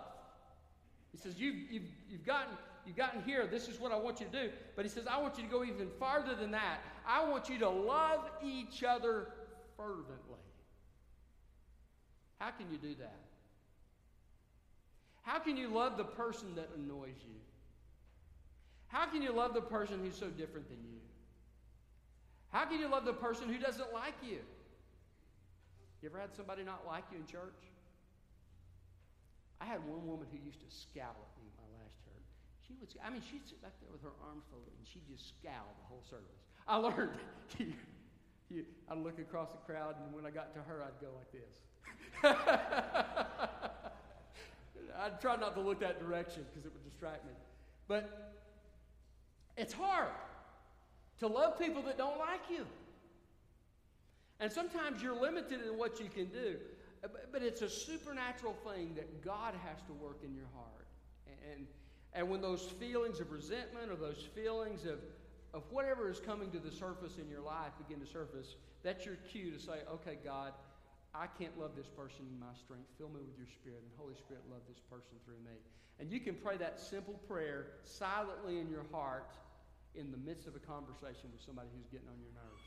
He 1.11 1.19
says, 1.19 1.41
you've, 1.41 1.57
you've, 1.73 1.91
you've 2.09 2.25
gotten 2.25 2.55
you've 2.87 2.97
gotten 2.97 3.23
here. 3.23 3.47
This 3.47 3.69
is 3.69 3.79
what 3.81 3.93
I 3.93 3.97
want 3.97 4.21
you 4.21 4.27
to 4.27 4.33
do. 4.33 4.51
But 4.77 4.85
he 4.85 4.91
says, 4.91 5.07
I 5.07 5.21
want 5.21 5.37
you 5.37 5.45
to 5.45 5.51
go 5.51 5.65
even 5.65 5.89
farther 5.99 6.35
than 6.35 6.51
that. 6.53 6.79
I 7.07 7.29
want 7.29 7.49
you 7.49 7.59
to 7.59 7.69
love 7.69 8.29
each 8.43 8.83
other 8.85 9.29
fervently. 9.77 10.39
How 12.39 12.51
can 12.51 12.71
you 12.71 12.79
do 12.79 12.95
that? 13.01 13.21
How 15.23 15.39
can 15.39 15.57
you 15.57 15.69
love 15.69 15.97
the 15.97 16.05
person 16.05 16.55
that 16.55 16.71
annoys 16.77 17.17
you? 17.23 17.37
How 18.89 19.07
can 19.07 19.23
you 19.23 19.33
love 19.33 19.55
the 19.55 19.61
person 19.61 20.01
who's 20.03 20.17
so 20.17 20.29
different 20.29 20.69
than 20.69 20.79
you? 20.79 20.99
How 22.51 22.65
can 22.65 22.81
you 22.81 22.89
love 22.89 23.05
the 23.05 23.13
person 23.13 23.49
who 23.49 23.59
doesn't 23.59 23.93
like 23.93 24.15
you? 24.23 24.39
You 26.03 26.09
ever 26.09 26.19
had 26.19 26.35
somebody 26.35 26.65
not 26.65 26.85
like 26.87 27.05
you 27.13 27.19
in 27.19 27.27
church? 27.27 27.61
I 29.61 29.67
had 29.67 29.87
one 29.87 30.07
woman 30.07 30.27
who 30.33 30.39
used 30.45 30.61
to 30.61 30.75
scowl 30.75 31.15
at 31.15 31.43
me 31.43 31.51
she 32.71 32.77
would, 32.79 32.95
I 33.05 33.11
mean, 33.11 33.23
she'd 33.31 33.47
sit 33.49 33.61
back 33.63 33.73
there 33.81 33.91
with 33.91 34.03
her 34.03 34.13
arms 34.23 34.45
folded 34.51 34.73
and 34.79 34.87
she'd 34.87 35.07
just 35.11 35.35
scowl 35.35 35.75
the 35.83 35.89
whole 35.91 36.05
service. 36.09 36.39
I 36.69 36.77
learned. 36.77 37.19
I'd 38.91 38.99
look 38.99 39.19
across 39.19 39.53
the 39.53 39.59
crowd, 39.59 39.95
and 40.05 40.15
when 40.15 40.27
I 40.27 40.31
got 40.31 40.55
to 40.55 40.61
her, 40.61 40.83
I'd 40.83 41.01
go 41.01 41.09
like 41.19 41.31
this. 41.31 41.61
I'd 45.01 45.21
try 45.21 45.37
not 45.37 45.55
to 45.55 45.61
look 45.61 45.79
that 45.81 46.01
direction 46.01 46.45
because 46.51 46.67
it 46.67 46.73
would 46.73 46.85
distract 46.85 47.25
me. 47.27 47.33
But 47.87 48.35
it's 49.57 49.73
hard 49.73 50.09
to 51.19 51.27
love 51.27 51.59
people 51.59 51.83
that 51.83 51.97
don't 51.97 52.19
like 52.19 52.43
you. 52.51 52.67
And 54.41 54.51
sometimes 54.51 55.03
you're 55.03 55.21
limited 55.21 55.61
in 55.67 55.79
what 55.79 56.01
you 56.01 56.09
can 56.09 56.27
do. 56.27 56.57
But 57.33 57.43
it's 57.43 57.63
a 57.63 57.69
supernatural 57.69 58.55
thing 58.67 58.95
that 58.95 59.25
God 59.25 59.55
has 59.65 59.81
to 59.87 59.93
work 59.93 60.19
in 60.25 60.35
your 60.35 60.49
heart. 60.55 60.80
And, 62.13 62.29
when 62.29 62.41
those 62.41 62.63
feelings 62.63 63.21
of 63.21 63.31
resentment 63.31 63.91
or 63.91 63.97
those 63.97 64.29
feelings 64.35 64.85
of, 64.85 64.99
of 65.55 65.63
whatever 65.71 66.11
is 66.11 66.21
coming 66.21 66.51
to 66.51 66.59
the 66.59 66.71
surface 66.71 67.19
in 67.19 67.29
your 67.29 67.41
life 67.41 67.73
begin 67.79 68.05
to 68.05 68.11
surface, 68.11 68.57
that's 68.83 69.05
your 69.05 69.17
cue 69.31 69.51
to 69.53 69.59
say, 69.59 69.85
okay, 69.93 70.19
God, 70.25 70.53
I 71.15 71.27
can't 71.27 71.59
love 71.59 71.73
this 71.77 71.89
person 71.89 72.27
in 72.31 72.39
my 72.39 72.55
strength. 72.55 72.87
Fill 72.99 73.09
me 73.09 73.21
with 73.27 73.37
your 73.37 73.51
spirit. 73.51 73.83
And 73.83 73.91
Holy 73.99 74.15
Spirit, 74.15 74.43
love 74.51 74.63
this 74.69 74.79
person 74.91 75.19
through 75.25 75.43
me. 75.43 75.59
And 75.99 76.11
you 76.11 76.21
can 76.21 76.35
pray 76.35 76.57
that 76.57 76.81
simple 76.81 77.21
prayer 77.29 77.83
silently 77.85 78.59
in 78.59 78.71
your 78.71 78.87
heart 78.93 79.35
in 79.95 80.11
the 80.11 80.19
midst 80.19 80.47
of 80.47 80.55
a 80.55 80.63
conversation 80.63 81.29
with 81.35 81.43
somebody 81.43 81.69
who's 81.75 81.87
getting 81.91 82.09
on 82.09 82.19
your 82.23 82.31
nerves. 82.33 82.65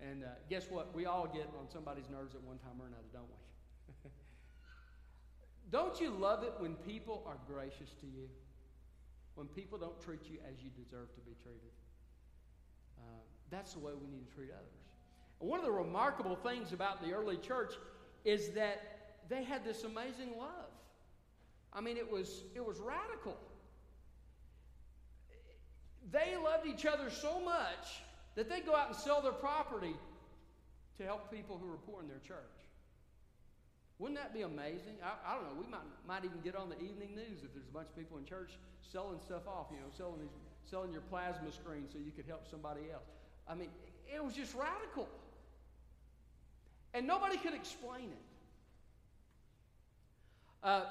And 0.00 0.24
uh, 0.24 0.38
guess 0.48 0.70
what? 0.70 0.94
We 0.94 1.06
all 1.06 1.26
get 1.26 1.50
on 1.58 1.68
somebody's 1.68 2.08
nerves 2.10 2.34
at 2.34 2.42
one 2.42 2.58
time 2.58 2.78
or 2.78 2.86
another, 2.86 3.10
don't 3.12 3.28
we? 3.28 4.10
don't 5.70 6.00
you 6.00 6.10
love 6.10 6.42
it 6.44 6.52
when 6.58 6.74
people 6.74 7.24
are 7.26 7.38
gracious 7.46 7.90
to 8.00 8.06
you? 8.06 8.28
When 9.34 9.48
people 9.48 9.78
don't 9.78 10.00
treat 10.00 10.20
you 10.30 10.38
as 10.48 10.62
you 10.62 10.70
deserve 10.70 11.12
to 11.14 11.20
be 11.20 11.32
treated? 11.42 11.72
Uh, 12.98 13.02
that's 13.50 13.74
the 13.74 13.80
way 13.80 13.92
we 13.92 14.08
need 14.08 14.28
to 14.28 14.34
treat 14.34 14.50
others. 14.50 14.86
And 15.40 15.50
one 15.50 15.58
of 15.58 15.66
the 15.66 15.72
remarkable 15.72 16.36
things 16.36 16.72
about 16.72 17.04
the 17.04 17.12
early 17.12 17.36
church 17.36 17.74
is 18.24 18.50
that 18.50 18.80
they 19.28 19.44
had 19.44 19.64
this 19.64 19.84
amazing 19.84 20.38
love. 20.38 20.70
I 21.72 21.80
mean, 21.80 21.96
it 21.96 22.10
was, 22.10 22.44
it 22.54 22.64
was 22.64 22.78
radical. 22.78 23.36
They 26.10 26.36
loved 26.42 26.66
each 26.66 26.86
other 26.86 27.10
so 27.10 27.40
much 27.40 28.00
that 28.36 28.48
they'd 28.48 28.64
go 28.64 28.74
out 28.74 28.88
and 28.88 28.96
sell 28.96 29.20
their 29.20 29.32
property 29.32 29.94
to 30.98 31.04
help 31.04 31.30
people 31.30 31.58
who 31.58 31.68
were 31.68 31.76
poor 31.76 32.00
in 32.00 32.08
their 32.08 32.20
church. 32.26 32.55
Wouldn't 33.98 34.18
that 34.18 34.34
be 34.34 34.42
amazing? 34.42 35.00
I, 35.02 35.32
I, 35.32 35.34
don't 35.34 35.44
know. 35.44 35.56
We 35.58 35.70
might, 35.70 35.80
might 36.06 36.24
even 36.24 36.40
get 36.44 36.54
on 36.54 36.68
the 36.68 36.76
evening 36.76 37.16
news 37.16 37.40
if 37.42 37.54
there's 37.54 37.68
a 37.68 37.72
bunch 37.72 37.88
of 37.88 37.96
people 37.96 38.18
in 38.18 38.24
church 38.24 38.50
selling 38.92 39.18
stuff 39.24 39.48
off, 39.48 39.66
you 39.70 39.78
know, 39.78 39.88
selling, 39.96 40.20
these, 40.20 40.36
selling 40.68 40.92
your 40.92 41.00
plasma 41.02 41.50
screen 41.50 41.84
so 41.90 41.98
you 41.98 42.12
could 42.12 42.26
help 42.26 42.46
somebody 42.50 42.82
else. 42.92 43.08
I 43.48 43.54
mean, 43.54 43.70
it 44.12 44.22
was 44.22 44.34
just 44.34 44.54
radical. 44.54 45.08
And 46.92 47.06
nobody 47.06 47.38
could 47.38 47.54
explain 47.54 48.10
it. 48.12 48.26
Uh, 50.62 50.84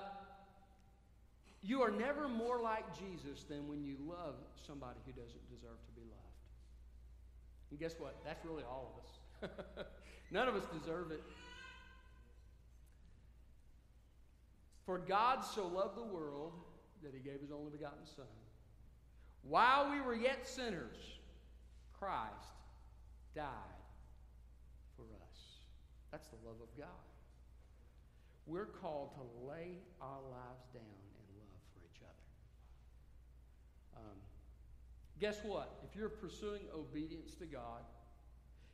you 1.62 1.82
are 1.82 1.91
never 1.91 2.28
more 2.28 2.62
like 2.62 2.86
Jesus 2.98 3.44
than 3.44 3.68
when 3.68 3.84
you 3.84 3.98
love 4.08 4.36
somebody 4.65 5.00
who 5.06 5.12
doesn't 5.12 5.50
deserve 5.50 5.78
to 5.86 5.91
be 5.96 6.02
loved. 6.02 6.26
And 7.72 7.80
guess 7.80 7.96
what? 8.00 8.15
That's 8.24 8.44
really 8.46 8.63
all 8.63 8.94
of 8.94 9.50
us. 9.50 9.86
None 10.32 10.48
of 10.48 10.56
us 10.56 10.63
deserve 10.80 11.12
it. 11.12 11.22
For 14.86 15.00
God 15.00 15.43
so 15.43 15.67
loved 15.67 15.98
the 15.98 16.04
world 16.04 16.54
that 17.04 17.13
he 17.13 17.19
gave 17.19 17.41
his 17.41 17.52
only 17.52 17.71
begotten 17.71 18.06
Son. 18.15 18.26
While 19.43 19.91
we 19.91 20.00
were 20.02 20.15
yet 20.15 20.48
sinners, 20.48 20.98
Christ 21.98 22.32
died 23.36 23.45
for 24.95 25.04
us. 25.04 25.39
That's 26.12 26.28
the 26.30 26.38
love 26.45 26.58
of 26.62 26.69
God. 26.78 26.88
We're 28.48 28.65
called 28.65 29.13
to 29.15 29.21
lay 29.48 29.80
our 30.02 30.21
lives 30.32 30.65
down 30.74 30.84
in 30.84 31.38
love 31.38 31.62
for 31.74 31.80
each 31.91 32.02
other. 32.02 32.12
Um, 33.98 34.17
Guess 35.19 35.39
what? 35.43 35.80
If 35.89 35.95
you're 35.95 36.10
pursuing 36.10 36.62
obedience 36.76 37.34
to 37.36 37.45
God, 37.45 37.82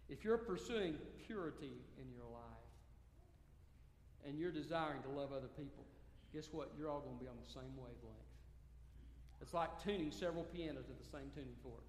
if 0.09 0.25
you're 0.25 0.37
pursuing 0.37 0.95
purity 1.25 1.79
in 1.97 2.11
your 2.13 2.25
life, 2.31 2.41
and 4.27 4.37
you're 4.37 4.51
desiring 4.51 5.01
to 5.03 5.09
love 5.09 5.31
other 5.31 5.47
people, 5.47 5.85
guess 6.33 6.49
what? 6.51 6.71
You're 6.77 6.89
all 6.89 7.01
going 7.01 7.17
to 7.17 7.23
be 7.23 7.29
on 7.29 7.35
the 7.43 7.51
same 7.51 7.75
wavelength. 7.75 8.31
It's 9.41 9.53
like 9.53 9.83
tuning 9.83 10.11
several 10.11 10.43
pianos 10.43 10.85
at 10.89 10.97
the 10.99 11.09
same 11.09 11.29
tuning 11.33 11.55
fork. 11.63 11.83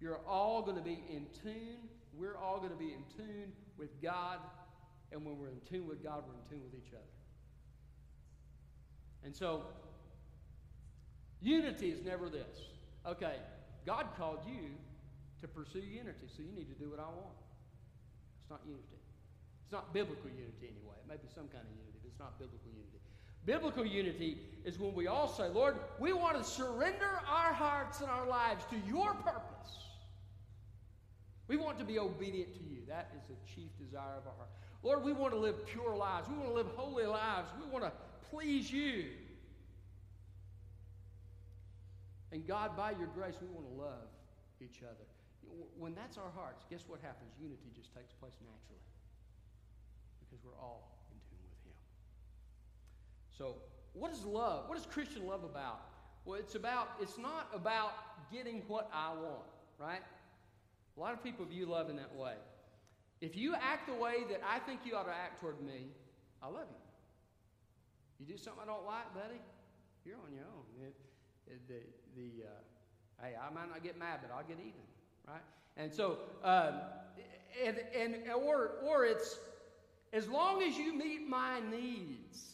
You're 0.00 0.20
all 0.26 0.62
going 0.62 0.76
to 0.76 0.82
be 0.82 1.02
in 1.08 1.26
tune. 1.42 1.88
We're 2.12 2.36
all 2.36 2.58
going 2.58 2.72
to 2.72 2.78
be 2.78 2.92
in 2.92 3.04
tune 3.16 3.52
with 3.78 3.90
God. 4.02 4.38
And 5.12 5.24
when 5.24 5.38
we're 5.38 5.48
in 5.48 5.60
tune 5.68 5.86
with 5.86 6.02
God, 6.02 6.24
we're 6.26 6.34
in 6.34 6.48
tune 6.50 6.62
with 6.64 6.74
each 6.74 6.92
other. 6.92 7.14
And 9.24 9.34
so, 9.34 9.62
unity 11.40 11.90
is 11.90 12.04
never 12.04 12.28
this. 12.28 12.68
Okay, 13.06 13.36
God 13.86 14.06
called 14.18 14.40
you 14.46 14.74
to 15.40 15.48
pursue 15.48 15.80
unity, 15.80 16.26
so 16.28 16.42
you 16.42 16.52
need 16.52 16.68
to 16.68 16.76
do 16.76 16.90
what 16.90 16.98
I 16.98 17.08
want. 17.08 17.38
It's 18.42 18.50
not 18.50 18.60
unity. 18.66 19.00
It's 19.64 19.72
not 19.72 19.94
biblical 19.94 20.28
unity 20.28 20.68
anyway. 20.68 21.00
It 21.00 21.08
may 21.08 21.16
be 21.16 21.28
some 21.32 21.48
kind 21.48 21.64
of 21.64 21.72
unity, 21.72 22.00
but 22.02 22.08
it's 22.12 22.20
not 22.20 22.36
biblical 22.36 22.68
unity. 22.68 23.00
Biblical 23.46 23.84
unity 23.84 24.38
is 24.64 24.78
when 24.78 24.94
we 24.94 25.06
all 25.06 25.28
say, 25.28 25.48
Lord, 25.48 25.76
we 25.98 26.12
want 26.12 26.38
to 26.38 26.44
surrender 26.44 27.20
our 27.28 27.52
hearts 27.52 28.00
and 28.00 28.10
our 28.10 28.26
lives 28.26 28.64
to 28.70 28.76
your 28.88 29.14
purpose. 29.14 29.84
We 31.46 31.56
want 31.56 31.78
to 31.78 31.84
be 31.84 31.98
obedient 31.98 32.54
to 32.54 32.62
you. 32.62 32.78
That 32.88 33.10
is 33.16 33.26
the 33.28 33.36
chief 33.54 33.68
desire 33.78 34.16
of 34.16 34.26
our 34.26 34.34
heart. 34.36 34.48
Lord, 34.82 35.04
we 35.04 35.12
want 35.12 35.32
to 35.32 35.38
live 35.38 35.66
pure 35.66 35.94
lives. 35.94 36.28
We 36.28 36.36
want 36.36 36.48
to 36.48 36.54
live 36.54 36.68
holy 36.74 37.04
lives. 37.04 37.50
We 37.60 37.70
want 37.70 37.84
to 37.84 37.92
please 38.30 38.72
you. 38.72 39.04
And 42.32 42.46
God, 42.46 42.76
by 42.76 42.90
your 42.92 43.08
grace, 43.14 43.36
we 43.40 43.48
want 43.48 43.66
to 43.68 43.80
love 43.80 44.08
each 44.60 44.82
other. 44.82 45.06
When 45.78 45.94
that's 45.94 46.18
our 46.18 46.32
hearts, 46.34 46.64
guess 46.68 46.84
what 46.88 47.00
happens? 47.00 47.30
Unity 47.40 47.70
just 47.76 47.94
takes 47.94 48.12
place 48.12 48.34
naturally 48.42 48.82
because 50.18 50.42
we're 50.42 50.58
all 50.58 50.98
in 51.12 51.18
tune 51.30 51.44
with 51.46 51.62
Him. 51.62 51.78
So, 53.36 53.56
what 53.92 54.12
is 54.12 54.24
love? 54.24 54.68
What 54.68 54.78
is 54.78 54.86
Christian 54.86 55.26
love 55.26 55.44
about? 55.44 55.80
Well, 56.24 56.38
it's 56.38 56.54
about, 56.54 56.88
it's 57.00 57.18
not 57.18 57.48
about 57.52 57.92
getting 58.32 58.62
what 58.66 58.90
I 58.92 59.12
want, 59.12 59.44
right? 59.78 60.00
A 60.96 61.00
lot 61.00 61.12
of 61.12 61.22
people 61.22 61.44
view 61.44 61.66
love 61.66 61.90
in 61.90 61.96
that 61.96 62.14
way. 62.14 62.34
If 63.20 63.36
you 63.36 63.54
act 63.54 63.88
the 63.88 63.94
way 63.94 64.24
that 64.30 64.40
I 64.48 64.58
think 64.60 64.80
you 64.84 64.94
ought 64.96 65.06
to 65.06 65.10
act 65.12 65.40
toward 65.40 65.60
me, 65.60 65.88
I 66.42 66.46
love 66.46 66.66
you. 66.70 66.76
You 68.20 68.26
do 68.26 68.38
something 68.38 68.62
I 68.62 68.66
don't 68.66 68.86
like, 68.86 69.12
buddy, 69.14 69.40
you're 70.04 70.16
on 70.16 70.32
your 70.32 70.44
own. 70.44 70.86
It, 70.86 70.94
it, 71.46 71.68
the, 71.68 71.80
the 72.16 72.46
uh, 72.46 73.24
hey, 73.24 73.34
I 73.36 73.52
might 73.52 73.68
not 73.68 73.82
get 73.82 73.98
mad, 73.98 74.20
but 74.22 74.34
I'll 74.34 74.44
get 74.44 74.58
even, 74.60 74.72
right? 75.26 75.42
And 75.76 75.92
so, 75.92 76.18
um, 76.44 76.74
and, 77.64 77.80
and 77.98 78.16
or 78.32 78.72
or 78.84 79.04
it's 79.04 79.38
as 80.12 80.28
long 80.28 80.62
as 80.62 80.76
you 80.76 80.96
meet 80.96 81.28
my 81.28 81.60
needs, 81.70 82.53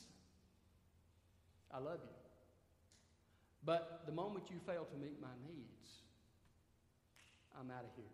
I 1.72 1.78
love 1.78 1.98
you. 2.02 2.16
But 3.64 4.02
the 4.06 4.12
moment 4.12 4.44
you 4.50 4.58
fail 4.66 4.86
to 4.90 4.96
meet 4.96 5.20
my 5.20 5.34
needs, 5.46 6.02
I'm 7.58 7.70
out 7.70 7.84
of 7.84 7.90
here. 7.96 8.04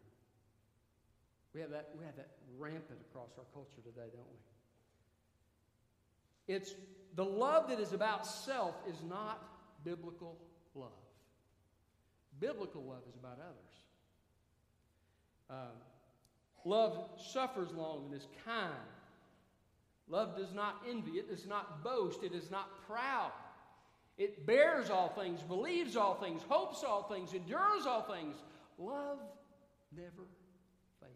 We 1.55 1.61
have 1.61 1.71
that, 1.71 1.89
we 1.99 2.05
have 2.05 2.17
that 2.17 2.29
rampant 2.59 3.01
across 3.11 3.31
our 3.39 3.45
culture 3.55 3.81
today, 3.83 4.09
don't 4.13 4.27
we? 6.49 6.55
It's 6.55 6.75
the 7.15 7.25
love 7.25 7.69
that 7.71 7.81
is 7.81 7.93
about 7.93 8.27
self 8.27 8.75
is 8.89 9.03
not 9.09 9.43
biblical 9.85 10.37
love. 10.75 10.91
Biblical 12.41 12.83
love 12.83 13.03
is 13.09 13.17
about 13.17 13.39
others. 13.41 13.77
Uh, 15.49 15.75
love 16.65 17.09
suffers 17.33 17.73
long 17.73 18.05
and 18.07 18.15
is 18.15 18.27
kind. 18.45 18.73
Love 20.09 20.37
does 20.37 20.53
not 20.53 20.83
envy, 20.89 21.13
it 21.13 21.29
does 21.29 21.47
not 21.47 21.83
boast, 21.83 22.23
it 22.23 22.33
is 22.33 22.51
not 22.51 22.69
proud. 22.87 23.33
It 24.19 24.47
bears 24.47 24.89
all 24.89 25.09
things, 25.09 25.43
believes 25.43 25.97
all 25.97 26.15
things, 26.15 26.43
hopes 26.49 26.83
all 26.83 27.03
things, 27.03 27.35
endures 27.35 27.85
all 27.87 28.03
things. 28.03 28.37
Love 28.79 29.19
never 29.95 30.27
fails. 31.01 31.13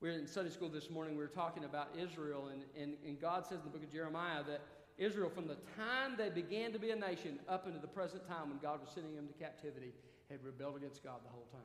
We 0.00 0.08
are 0.08 0.12
in 0.12 0.26
Sunday 0.26 0.50
school 0.50 0.70
this 0.70 0.88
morning, 0.88 1.16
we 1.16 1.22
were 1.22 1.28
talking 1.28 1.64
about 1.64 1.88
Israel, 1.98 2.48
and, 2.48 2.62
and, 2.80 2.94
and 3.06 3.20
God 3.20 3.44
says 3.44 3.58
in 3.58 3.64
the 3.64 3.70
book 3.70 3.82
of 3.82 3.92
Jeremiah 3.92 4.42
that 4.48 4.62
Israel, 4.96 5.30
from 5.30 5.46
the 5.46 5.56
time 5.76 6.14
they 6.16 6.30
began 6.30 6.72
to 6.72 6.78
be 6.78 6.90
a 6.90 6.96
nation 6.96 7.38
up 7.48 7.66
into 7.66 7.78
the 7.78 7.88
present 7.88 8.26
time 8.26 8.48
when 8.48 8.58
God 8.58 8.80
was 8.80 8.90
sending 8.94 9.14
them 9.14 9.26
to 9.26 9.34
captivity, 9.34 9.92
had 10.30 10.42
rebelled 10.44 10.76
against 10.76 11.04
God 11.04 11.20
the 11.24 11.30
whole 11.30 11.48
time. 11.52 11.60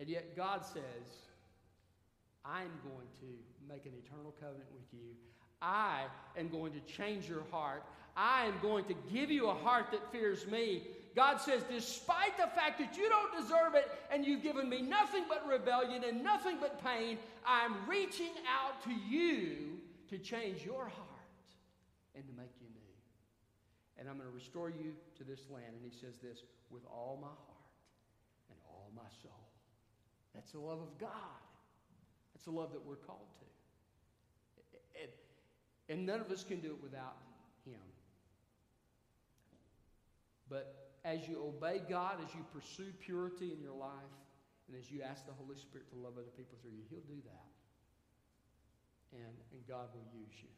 And 0.00 0.08
yet 0.08 0.36
God 0.36 0.64
says, 0.64 1.28
I'm 2.44 2.70
going 2.84 3.08
to 3.20 3.26
make 3.68 3.86
an 3.86 3.92
eternal 3.96 4.34
covenant 4.38 4.68
with 4.72 4.84
you. 4.92 5.16
I 5.64 6.04
am 6.36 6.48
going 6.48 6.72
to 6.72 6.80
change 6.80 7.26
your 7.26 7.44
heart. 7.50 7.82
I 8.16 8.44
am 8.44 8.54
going 8.60 8.84
to 8.84 8.94
give 9.12 9.30
you 9.30 9.48
a 9.48 9.54
heart 9.54 9.86
that 9.92 10.12
fears 10.12 10.46
me. 10.46 10.82
God 11.16 11.38
says, 11.38 11.62
despite 11.70 12.36
the 12.36 12.48
fact 12.54 12.78
that 12.80 12.96
you 12.96 13.08
don't 13.08 13.32
deserve 13.32 13.74
it 13.74 13.90
and 14.10 14.26
you've 14.26 14.42
given 14.42 14.68
me 14.68 14.82
nothing 14.82 15.24
but 15.28 15.46
rebellion 15.48 16.04
and 16.04 16.22
nothing 16.22 16.58
but 16.60 16.84
pain, 16.84 17.18
I'm 17.46 17.74
reaching 17.88 18.32
out 18.48 18.82
to 18.84 18.90
you 19.08 19.78
to 20.10 20.18
change 20.18 20.64
your 20.64 20.82
heart 20.82 21.48
and 22.14 22.24
to 22.26 22.32
make 22.36 22.50
you 22.60 22.66
new. 22.74 22.80
And 23.98 24.08
I'm 24.08 24.16
going 24.16 24.28
to 24.28 24.34
restore 24.34 24.68
you 24.68 24.92
to 25.16 25.24
this 25.24 25.40
land. 25.50 25.72
And 25.72 25.82
he 25.82 25.96
says 25.96 26.18
this 26.18 26.42
with 26.70 26.82
all 26.86 27.18
my 27.20 27.28
heart 27.28 27.70
and 28.50 28.58
all 28.68 28.90
my 28.94 29.08
soul. 29.22 29.48
That's 30.34 30.50
the 30.50 30.60
love 30.60 30.80
of 30.80 30.98
God. 30.98 31.10
That's 32.34 32.44
the 32.44 32.50
love 32.50 32.72
that 32.72 32.84
we're 32.84 32.96
called 32.96 33.30
to. 33.38 33.53
And, 35.88 36.06
none 36.06 36.20
of 36.20 36.30
us 36.30 36.44
can 36.44 36.60
do 36.60 36.68
it 36.68 36.82
without 36.82 37.16
Him. 37.66 37.80
But 40.48 40.92
as 41.04 41.28
you 41.28 41.42
obey 41.42 41.82
God, 41.88 42.16
as 42.26 42.34
you 42.34 42.44
pursue 42.52 42.92
purity 43.00 43.52
in 43.52 43.60
your 43.60 43.76
life, 43.76 44.14
and 44.68 44.76
as 44.78 44.90
you 44.90 45.02
ask 45.02 45.26
the 45.26 45.32
Holy 45.32 45.56
Spirit 45.56 45.90
to 45.90 45.96
love 45.96 46.14
other 46.16 46.32
people 46.36 46.56
through 46.62 46.72
you, 46.72 46.84
He'll 46.88 47.00
do 47.00 47.20
that. 47.24 47.48
And, 49.12 49.36
and 49.52 49.66
God 49.68 49.88
will 49.94 50.06
use 50.18 50.34
you. 50.42 50.48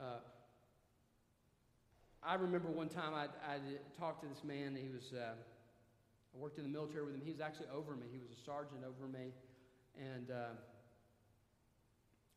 Uh, 0.00 0.20
I 2.24 2.34
remember 2.34 2.68
one 2.68 2.88
time 2.88 3.14
I, 3.14 3.24
I 3.42 3.58
talked 3.98 4.22
to 4.22 4.28
this 4.28 4.44
man. 4.44 4.78
He 4.80 4.88
was, 4.88 5.12
uh, 5.12 5.34
I 5.34 6.38
worked 6.38 6.58
in 6.58 6.64
the 6.64 6.70
military 6.70 7.04
with 7.04 7.14
him. 7.14 7.22
He 7.24 7.32
was 7.32 7.40
actually 7.40 7.66
over 7.74 7.96
me. 7.96 8.06
He 8.12 8.18
was 8.18 8.30
a 8.30 8.40
sergeant 8.44 8.84
over 8.86 9.10
me. 9.10 9.34
And 9.98 10.30
uh, 10.30 10.54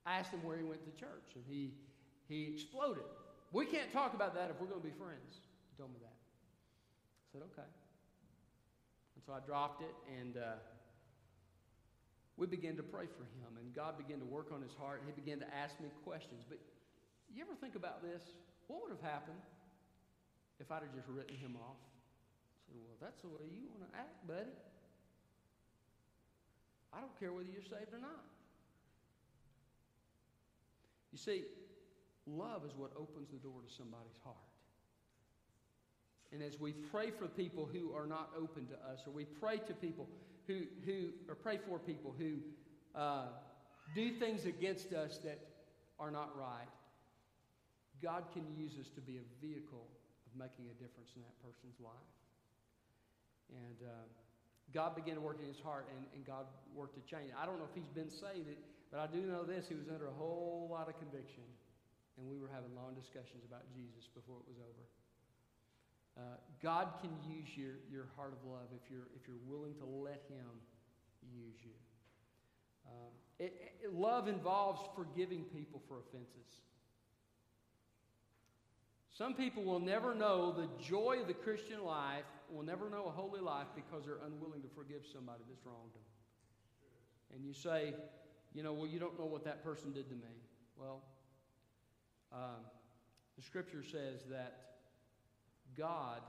I 0.06 0.20
asked 0.20 0.32
him 0.32 0.44
where 0.44 0.58
he 0.58 0.64
went 0.64 0.86
to 0.86 0.94
church, 1.00 1.34
and 1.34 1.44
he, 1.50 1.74
he 2.30 2.54
exploded. 2.54 3.04
We 3.52 3.66
can't 3.66 3.92
talk 3.92 4.14
about 4.14 4.36
that 4.36 4.52
if 4.52 4.62
we're 4.62 4.68
going 4.68 4.82
to 4.82 4.88
be 4.88 4.94
friends. 4.94 5.42
He 5.72 5.74
told 5.78 5.90
me 5.90 5.98
that. 6.02 6.14
I 6.14 7.26
said, 7.34 7.42
okay. 7.52 7.70
And 9.16 9.22
so 9.26 9.34
I 9.34 9.42
dropped 9.42 9.82
it, 9.82 9.96
and 10.22 10.38
uh, 10.38 10.62
we 12.38 12.46
began 12.46 12.76
to 12.78 12.84
pray 12.84 13.10
for 13.10 13.26
him, 13.42 13.58
and 13.58 13.74
God 13.74 13.98
began 13.98 14.20
to 14.20 14.30
work 14.30 14.54
on 14.54 14.62
his 14.62 14.76
heart, 14.78 15.02
and 15.02 15.10
he 15.10 15.16
began 15.16 15.40
to 15.40 15.50
ask 15.50 15.80
me 15.82 15.90
questions. 16.06 16.46
But 16.48 16.60
you 17.34 17.42
ever 17.42 17.56
think 17.58 17.74
about 17.74 18.04
this? 18.04 18.22
What 18.68 18.84
would 18.84 18.92
have 18.94 19.02
happened 19.02 19.42
if 20.60 20.72
I'd 20.72 20.86
have 20.86 20.94
just 20.94 21.10
written 21.10 21.36
him 21.36 21.58
off? 21.58 21.82
I 21.82 22.60
said, 22.70 22.78
well, 22.78 23.00
that's 23.02 23.22
the 23.26 23.30
way 23.34 23.48
you 23.50 23.66
want 23.74 23.90
to 23.90 23.92
act, 23.98 24.22
buddy. 24.28 24.54
I 26.94 27.02
don't 27.02 27.16
care 27.20 27.34
whether 27.34 27.50
you're 27.50 27.66
saved 27.66 27.92
or 27.92 28.00
not. 28.00 28.35
You 31.16 31.20
see, 31.20 31.44
love 32.28 32.66
is 32.68 32.76
what 32.76 32.92
opens 33.00 33.30
the 33.32 33.38
door 33.38 33.64
to 33.66 33.74
somebody's 33.74 34.20
heart. 34.22 34.36
And 36.34 36.44
as 36.44 36.60
we 36.60 36.74
pray 36.74 37.10
for 37.10 37.28
people 37.28 37.70
who 37.72 37.96
are 37.96 38.06
not 38.06 38.32
open 38.38 38.68
to 38.68 38.76
us, 38.92 39.00
or 39.08 39.14
we 39.14 39.24
pray 39.24 39.60
to 39.60 39.74
people 39.74 40.10
who, 40.46 40.64
who 40.84 41.16
or 41.30 41.36
pray 41.36 41.58
for 41.58 41.80
people 41.80 42.14
who 42.20 42.36
uh, 43.00 43.28
do 43.96 44.12
things 44.12 44.44
against 44.44 44.92
us 44.92 45.18
that 45.24 45.40
are 46.02 46.12
not 46.12 46.38
right, 46.38 46.68
God 48.04 48.26
can 48.34 48.44
use 48.54 48.74
us 48.78 48.90
to 48.96 49.00
be 49.00 49.16
a 49.16 49.26
vehicle 49.40 49.88
of 50.28 50.38
making 50.38 50.66
a 50.68 50.74
difference 50.84 51.16
in 51.16 51.22
that 51.22 51.42
person's 51.42 51.80
life. 51.80 52.12
And 53.56 53.88
uh, 53.88 54.04
God 54.74 54.98
began 54.98 55.16
to 55.16 55.22
work 55.22 55.38
in 55.42 55.48
his 55.48 55.62
heart, 55.64 55.88
and, 55.96 56.06
and 56.14 56.28
God 56.28 56.44
worked 56.76 56.96
to 56.96 57.04
change. 57.10 57.32
I 57.40 57.46
don't 57.46 57.58
know 57.58 57.70
if 57.72 57.74
he's 57.74 57.88
been 57.96 58.12
saved, 58.12 58.60
but 58.92 59.00
I 59.00 59.08
do 59.08 59.22
know 59.26 59.44
this: 59.44 59.68
he 59.68 59.76
was 59.76 59.90
under 59.90 60.08
a 60.08 60.18
whole 60.18 60.68
lot 60.72 60.88
of 60.88 60.98
conviction, 61.00 61.44
and 62.18 62.28
we 62.28 62.38
were 62.38 62.50
having 62.50 62.74
long 62.76 62.96
discussions 62.96 63.44
about 63.44 63.68
Jesus 63.74 64.08
before 64.14 64.40
it 64.42 64.48
was 64.48 64.60
over. 64.60 64.84
Uh, 66.18 66.22
God 66.64 66.88
can 67.02 67.12
use 67.28 67.50
your, 67.58 67.76
your 67.92 68.08
heart 68.16 68.32
of 68.32 68.50
love 68.50 68.72
if 68.72 68.90
you're, 68.90 69.08
if 69.20 69.28
you're 69.28 69.44
willing 69.46 69.76
to 69.76 69.86
let 69.86 70.24
Him 70.30 70.48
use 71.34 71.60
you. 71.62 71.76
Um, 72.88 73.12
it, 73.38 73.74
it, 73.84 73.94
love 73.94 74.28
involves 74.28 74.80
forgiving 74.96 75.44
people 75.44 75.82
for 75.88 76.00
offenses. 76.00 76.48
Some 79.12 79.34
people 79.34 79.64
will 79.64 79.80
never 79.80 80.14
know 80.14 80.54
the 80.54 80.70
joy 80.84 81.20
of 81.22 81.28
the 81.28 81.34
Christian 81.34 81.84
life, 81.84 82.26
will 82.50 82.64
never 82.64 82.90
know 82.90 83.06
a 83.06 83.12
holy 83.12 83.42
life 83.42 83.68
because 83.76 84.06
they're 84.06 84.24
unwilling 84.26 84.62
to 84.62 84.70
forgive 84.76 85.02
somebody 85.12 85.44
that's 85.50 85.66
wronged 85.66 85.94
them. 85.94 86.04
And 87.34 87.46
you 87.46 87.54
say, 87.54 87.94
you 88.56 88.64
know, 88.64 88.72
well, 88.72 88.88
you 88.88 89.00
don't 89.00 89.20
know 89.20 89.28
what 89.28 89.44
that 89.44 89.64
person 89.68 89.92
did 89.92 90.08
to 90.08 90.16
me. 90.16 90.32
Well, 90.80 91.04
um, 92.32 92.64
the 93.36 93.44
scripture 93.44 93.84
says 93.84 94.24
that 94.32 94.80
God 95.78 96.24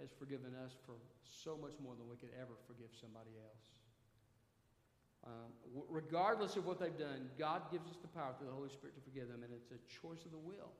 has 0.00 0.08
forgiven 0.18 0.56
us 0.64 0.72
for 0.88 0.96
so 1.28 1.60
much 1.60 1.76
more 1.84 1.92
than 2.00 2.08
we 2.08 2.16
could 2.16 2.32
ever 2.40 2.56
forgive 2.66 2.88
somebody 2.96 3.36
else. 3.36 3.68
Um, 5.28 5.52
w- 5.76 5.88
regardless 5.92 6.56
of 6.56 6.64
what 6.64 6.80
they've 6.80 6.96
done, 6.96 7.28
God 7.36 7.68
gives 7.68 7.84
us 7.92 8.00
the 8.00 8.08
power 8.08 8.32
through 8.40 8.48
the 8.48 8.56
Holy 8.56 8.72
Spirit 8.72 8.96
to 8.96 9.04
forgive 9.04 9.28
them, 9.28 9.44
and 9.44 9.52
it's 9.52 9.68
a 9.68 9.80
choice 9.88 10.24
of 10.24 10.32
the 10.32 10.40
will 10.40 10.72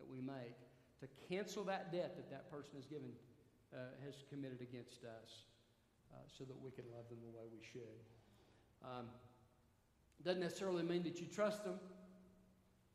that 0.00 0.08
we 0.08 0.24
make 0.24 0.56
to 1.04 1.06
cancel 1.28 1.68
that 1.68 1.92
debt 1.92 2.16
that 2.16 2.32
that 2.32 2.48
person 2.48 2.80
has 2.80 2.88
given, 2.88 3.12
uh, 3.76 3.92
has 4.08 4.24
committed 4.32 4.64
against 4.64 5.04
us, 5.04 5.44
uh, 6.12 6.24
so 6.26 6.48
that 6.48 6.56
we 6.56 6.72
can 6.72 6.88
love 6.96 7.04
them 7.12 7.20
the 7.20 7.32
way 7.36 7.44
we 7.52 7.60
should. 7.60 8.00
Um, 8.80 9.12
doesn't 10.24 10.40
necessarily 10.40 10.82
mean 10.82 11.02
that 11.04 11.20
you 11.20 11.26
trust 11.26 11.64
them. 11.64 11.78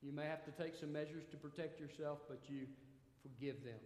You 0.01 0.11
may 0.11 0.25
have 0.25 0.43
to 0.45 0.51
take 0.51 0.75
some 0.75 0.91
measures 0.91 1.23
to 1.31 1.37
protect 1.37 1.79
yourself, 1.79 2.19
but 2.27 2.41
you 2.47 2.67
forgive 3.21 3.63
them. 3.63 3.79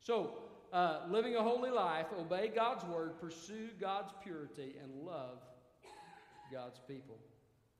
So, 0.00 0.38
uh, 0.72 1.00
living 1.08 1.36
a 1.36 1.42
holy 1.42 1.70
life, 1.70 2.06
obey 2.18 2.48
God's 2.48 2.84
word, 2.84 3.20
pursue 3.20 3.68
God's 3.80 4.12
purity, 4.22 4.76
and 4.82 4.90
love 5.04 5.38
God's 6.52 6.80
people. 6.86 7.18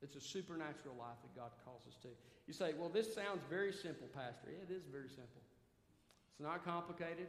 It's 0.02 0.16
a 0.16 0.20
supernatural 0.20 0.94
life 0.98 1.16
that 1.22 1.34
God 1.34 1.50
calls 1.64 1.82
us 1.88 1.96
to. 2.02 2.08
You 2.46 2.52
say, 2.52 2.72
well, 2.78 2.88
this 2.88 3.14
sounds 3.14 3.42
very 3.50 3.72
simple, 3.72 4.06
Pastor. 4.14 4.48
It 4.48 4.72
is 4.72 4.84
very 4.90 5.08
simple. 5.08 5.42
It's 6.30 6.40
not 6.40 6.64
complicated. 6.64 7.28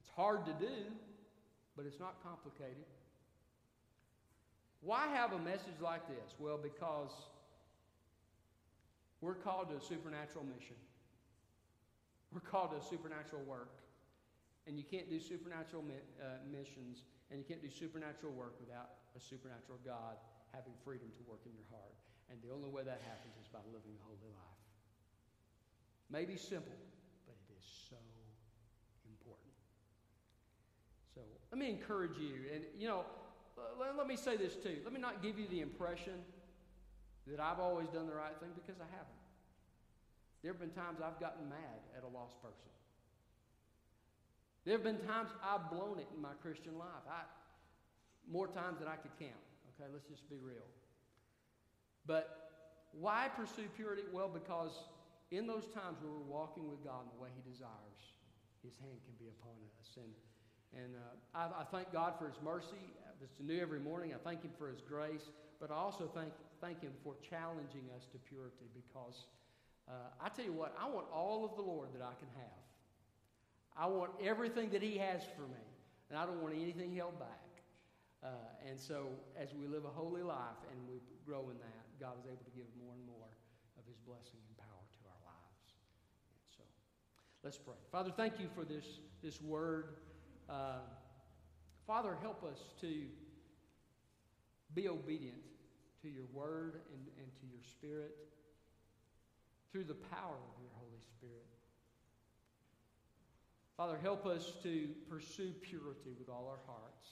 It's 0.00 0.10
hard 0.16 0.44
to 0.46 0.52
do, 0.52 0.90
but 1.76 1.86
it's 1.86 2.00
not 2.00 2.22
complicated. 2.22 2.84
Why 4.84 5.08
have 5.08 5.32
a 5.32 5.38
message 5.38 5.80
like 5.80 6.06
this? 6.06 6.36
Well, 6.38 6.60
because 6.60 7.10
we're 9.24 9.40
called 9.40 9.72
to 9.72 9.76
a 9.76 9.80
supernatural 9.80 10.44
mission. 10.44 10.76
We're 12.28 12.44
called 12.44 12.72
to 12.72 12.76
a 12.76 12.84
supernatural 12.84 13.40
work. 13.48 13.80
And 14.68 14.76
you 14.76 14.84
can't 14.84 15.08
do 15.08 15.20
supernatural 15.20 15.84
uh, 15.88 16.44
missions 16.52 17.04
and 17.30 17.40
you 17.40 17.46
can't 17.48 17.64
do 17.64 17.72
supernatural 17.72 18.32
work 18.32 18.60
without 18.60 19.00
a 19.16 19.20
supernatural 19.20 19.80
God 19.84 20.20
having 20.52 20.76
freedom 20.84 21.08
to 21.16 21.22
work 21.24 21.40
in 21.48 21.52
your 21.56 21.68
heart. 21.72 21.96
And 22.28 22.36
the 22.44 22.52
only 22.52 22.68
way 22.68 22.84
that 22.84 23.00
happens 23.08 23.32
is 23.40 23.48
by 23.48 23.64
living 23.72 23.96
a 23.96 24.04
holy 24.04 24.32
life. 24.32 24.60
Maybe 26.12 26.36
simple, 26.36 26.76
but 27.24 27.36
it 27.48 27.48
is 27.56 27.64
so 27.88 27.96
important. 29.08 29.56
So 31.16 31.20
let 31.52 31.58
me 31.58 31.68
encourage 31.72 32.16
you. 32.20 32.52
And, 32.52 32.64
you 32.76 32.88
know, 32.88 33.04
let, 33.96 34.06
me 34.06 34.16
say 34.16 34.36
this 34.36 34.54
too. 34.54 34.78
Let 34.84 34.92
me 34.92 35.00
not 35.00 35.22
give 35.22 35.38
you 35.38 35.46
the 35.48 35.60
impression 35.60 36.14
that 37.26 37.40
I've 37.40 37.58
always 37.60 37.88
done 37.88 38.06
the 38.06 38.14
right 38.14 38.34
thing 38.40 38.50
because 38.54 38.80
I 38.80 38.88
haven't. 38.90 39.22
There 40.42 40.52
have 40.52 40.60
been 40.60 40.76
times 40.76 41.00
I've 41.00 41.18
gotten 41.20 41.48
mad 41.48 41.80
at 41.96 42.04
a 42.04 42.10
lost 42.10 42.36
person. 42.42 42.68
There 44.64 44.76
have 44.76 44.84
been 44.84 45.00
times 45.08 45.30
I've 45.40 45.70
blown 45.70 45.98
it 45.98 46.08
in 46.14 46.20
my 46.20 46.36
Christian 46.40 46.76
life. 46.78 47.04
I, 47.08 47.24
more 48.28 48.48
times 48.48 48.80
than 48.80 48.88
I 48.88 48.96
could 48.96 49.12
count. 49.18 49.40
Okay, 49.76 49.88
let's 49.92 50.04
just 50.04 50.28
be 50.28 50.36
real. 50.36 50.68
But 52.06 52.50
why 52.92 53.28
pursue 53.36 53.68
purity? 53.76 54.02
Well, 54.12 54.28
because 54.28 54.72
in 55.30 55.46
those 55.46 55.66
times 55.72 56.00
where 56.00 56.12
we're 56.12 56.28
walking 56.28 56.68
with 56.68 56.84
God 56.84 57.08
in 57.08 57.10
the 57.16 57.20
way 57.20 57.32
He 57.32 57.42
desires, 57.44 58.00
His 58.62 58.76
hand 58.80 59.00
can 59.04 59.16
be 59.16 59.28
upon 59.28 59.56
us. 59.80 59.96
And, 59.96 60.12
and 60.76 60.94
uh, 60.96 61.38
I, 61.38 61.62
I, 61.62 61.64
thank 61.70 61.92
God 61.92 62.14
for 62.18 62.26
His 62.26 62.38
mercy. 62.44 62.92
It's 63.22 63.40
new 63.40 63.60
every 63.60 63.80
morning. 63.80 64.12
I 64.12 64.18
thank 64.22 64.42
Him 64.42 64.50
for 64.58 64.68
His 64.68 64.80
grace. 64.80 65.30
But 65.60 65.70
I 65.70 65.76
also 65.76 66.10
thank, 66.14 66.32
thank 66.60 66.82
Him 66.82 66.92
for 67.02 67.14
challenging 67.28 67.88
us 67.96 68.06
to 68.12 68.18
purity 68.18 68.66
because 68.74 69.26
uh, 69.88 69.92
I 70.20 70.28
tell 70.28 70.44
you 70.44 70.52
what, 70.52 70.74
I 70.80 70.88
want 70.88 71.06
all 71.12 71.44
of 71.44 71.56
the 71.56 71.62
Lord 71.62 71.88
that 71.94 72.02
I 72.02 72.14
can 72.18 72.28
have. 72.36 72.64
I 73.76 73.86
want 73.86 74.12
everything 74.22 74.70
that 74.70 74.82
He 74.82 74.98
has 74.98 75.22
for 75.36 75.42
me, 75.42 75.64
and 76.10 76.18
I 76.18 76.26
don't 76.26 76.42
want 76.42 76.54
anything 76.54 76.94
held 76.94 77.18
back. 77.18 77.42
Uh, 78.22 78.28
and 78.68 78.78
so, 78.78 79.08
as 79.36 79.52
we 79.52 79.66
live 79.66 79.84
a 79.84 79.92
holy 79.92 80.22
life 80.22 80.60
and 80.70 80.78
we 80.88 81.00
grow 81.26 81.50
in 81.50 81.58
that, 81.58 81.84
God 82.00 82.14
is 82.20 82.26
able 82.26 82.44
to 82.44 82.54
give 82.56 82.64
more 82.80 82.94
and 82.96 83.04
more 83.04 83.28
of 83.76 83.84
His 83.84 83.98
blessing 84.06 84.40
and 84.48 84.56
power 84.56 84.80
to 84.80 85.00
our 85.04 85.22
lives. 85.28 85.68
And 85.76 86.48
so, 86.56 86.64
let's 87.42 87.58
pray. 87.58 87.76
Father, 87.92 88.12
thank 88.16 88.40
you 88.40 88.48
for 88.54 88.64
this, 88.64 89.00
this 89.22 89.42
word. 89.42 89.96
Uh, 90.48 90.78
Father, 91.86 92.16
help 92.22 92.44
us 92.44 92.58
to 92.80 93.02
be 94.74 94.88
obedient 94.88 95.42
to 96.02 96.08
your 96.08 96.24
word 96.32 96.80
and, 96.92 97.06
and 97.18 97.26
to 97.40 97.46
your 97.46 97.62
spirit 97.62 98.14
through 99.72 99.84
the 99.84 99.94
power 99.94 100.36
of 100.36 100.60
your 100.60 100.70
Holy 100.76 101.02
Spirit. 101.18 101.46
Father, 103.76 103.98
help 104.00 104.24
us 104.26 104.52
to 104.62 104.88
pursue 105.08 105.52
purity 105.62 106.14
with 106.18 106.28
all 106.28 106.46
our 106.48 106.60
hearts. 106.66 107.08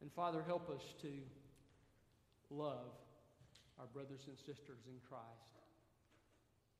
And 0.00 0.12
Father, 0.12 0.42
help 0.46 0.68
us 0.68 0.82
to 1.02 1.12
love 2.50 2.92
our 3.78 3.86
brothers 3.86 4.26
and 4.26 4.36
sisters 4.36 4.86
in 4.86 4.98
Christ. 5.08 5.24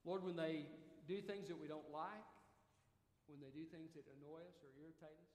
Lord, 0.04 0.24
when 0.24 0.36
they 0.36 0.66
do 1.08 1.20
things 1.20 1.48
that 1.48 1.60
we 1.60 1.68
don't 1.68 1.90
like, 1.92 2.33
when 3.28 3.40
they 3.40 3.50
do 3.50 3.64
things 3.68 3.92
that 3.94 4.06
annoy 4.16 4.44
us 4.46 4.56
or 4.62 4.70
irritate 4.78 5.18
us, 5.20 5.33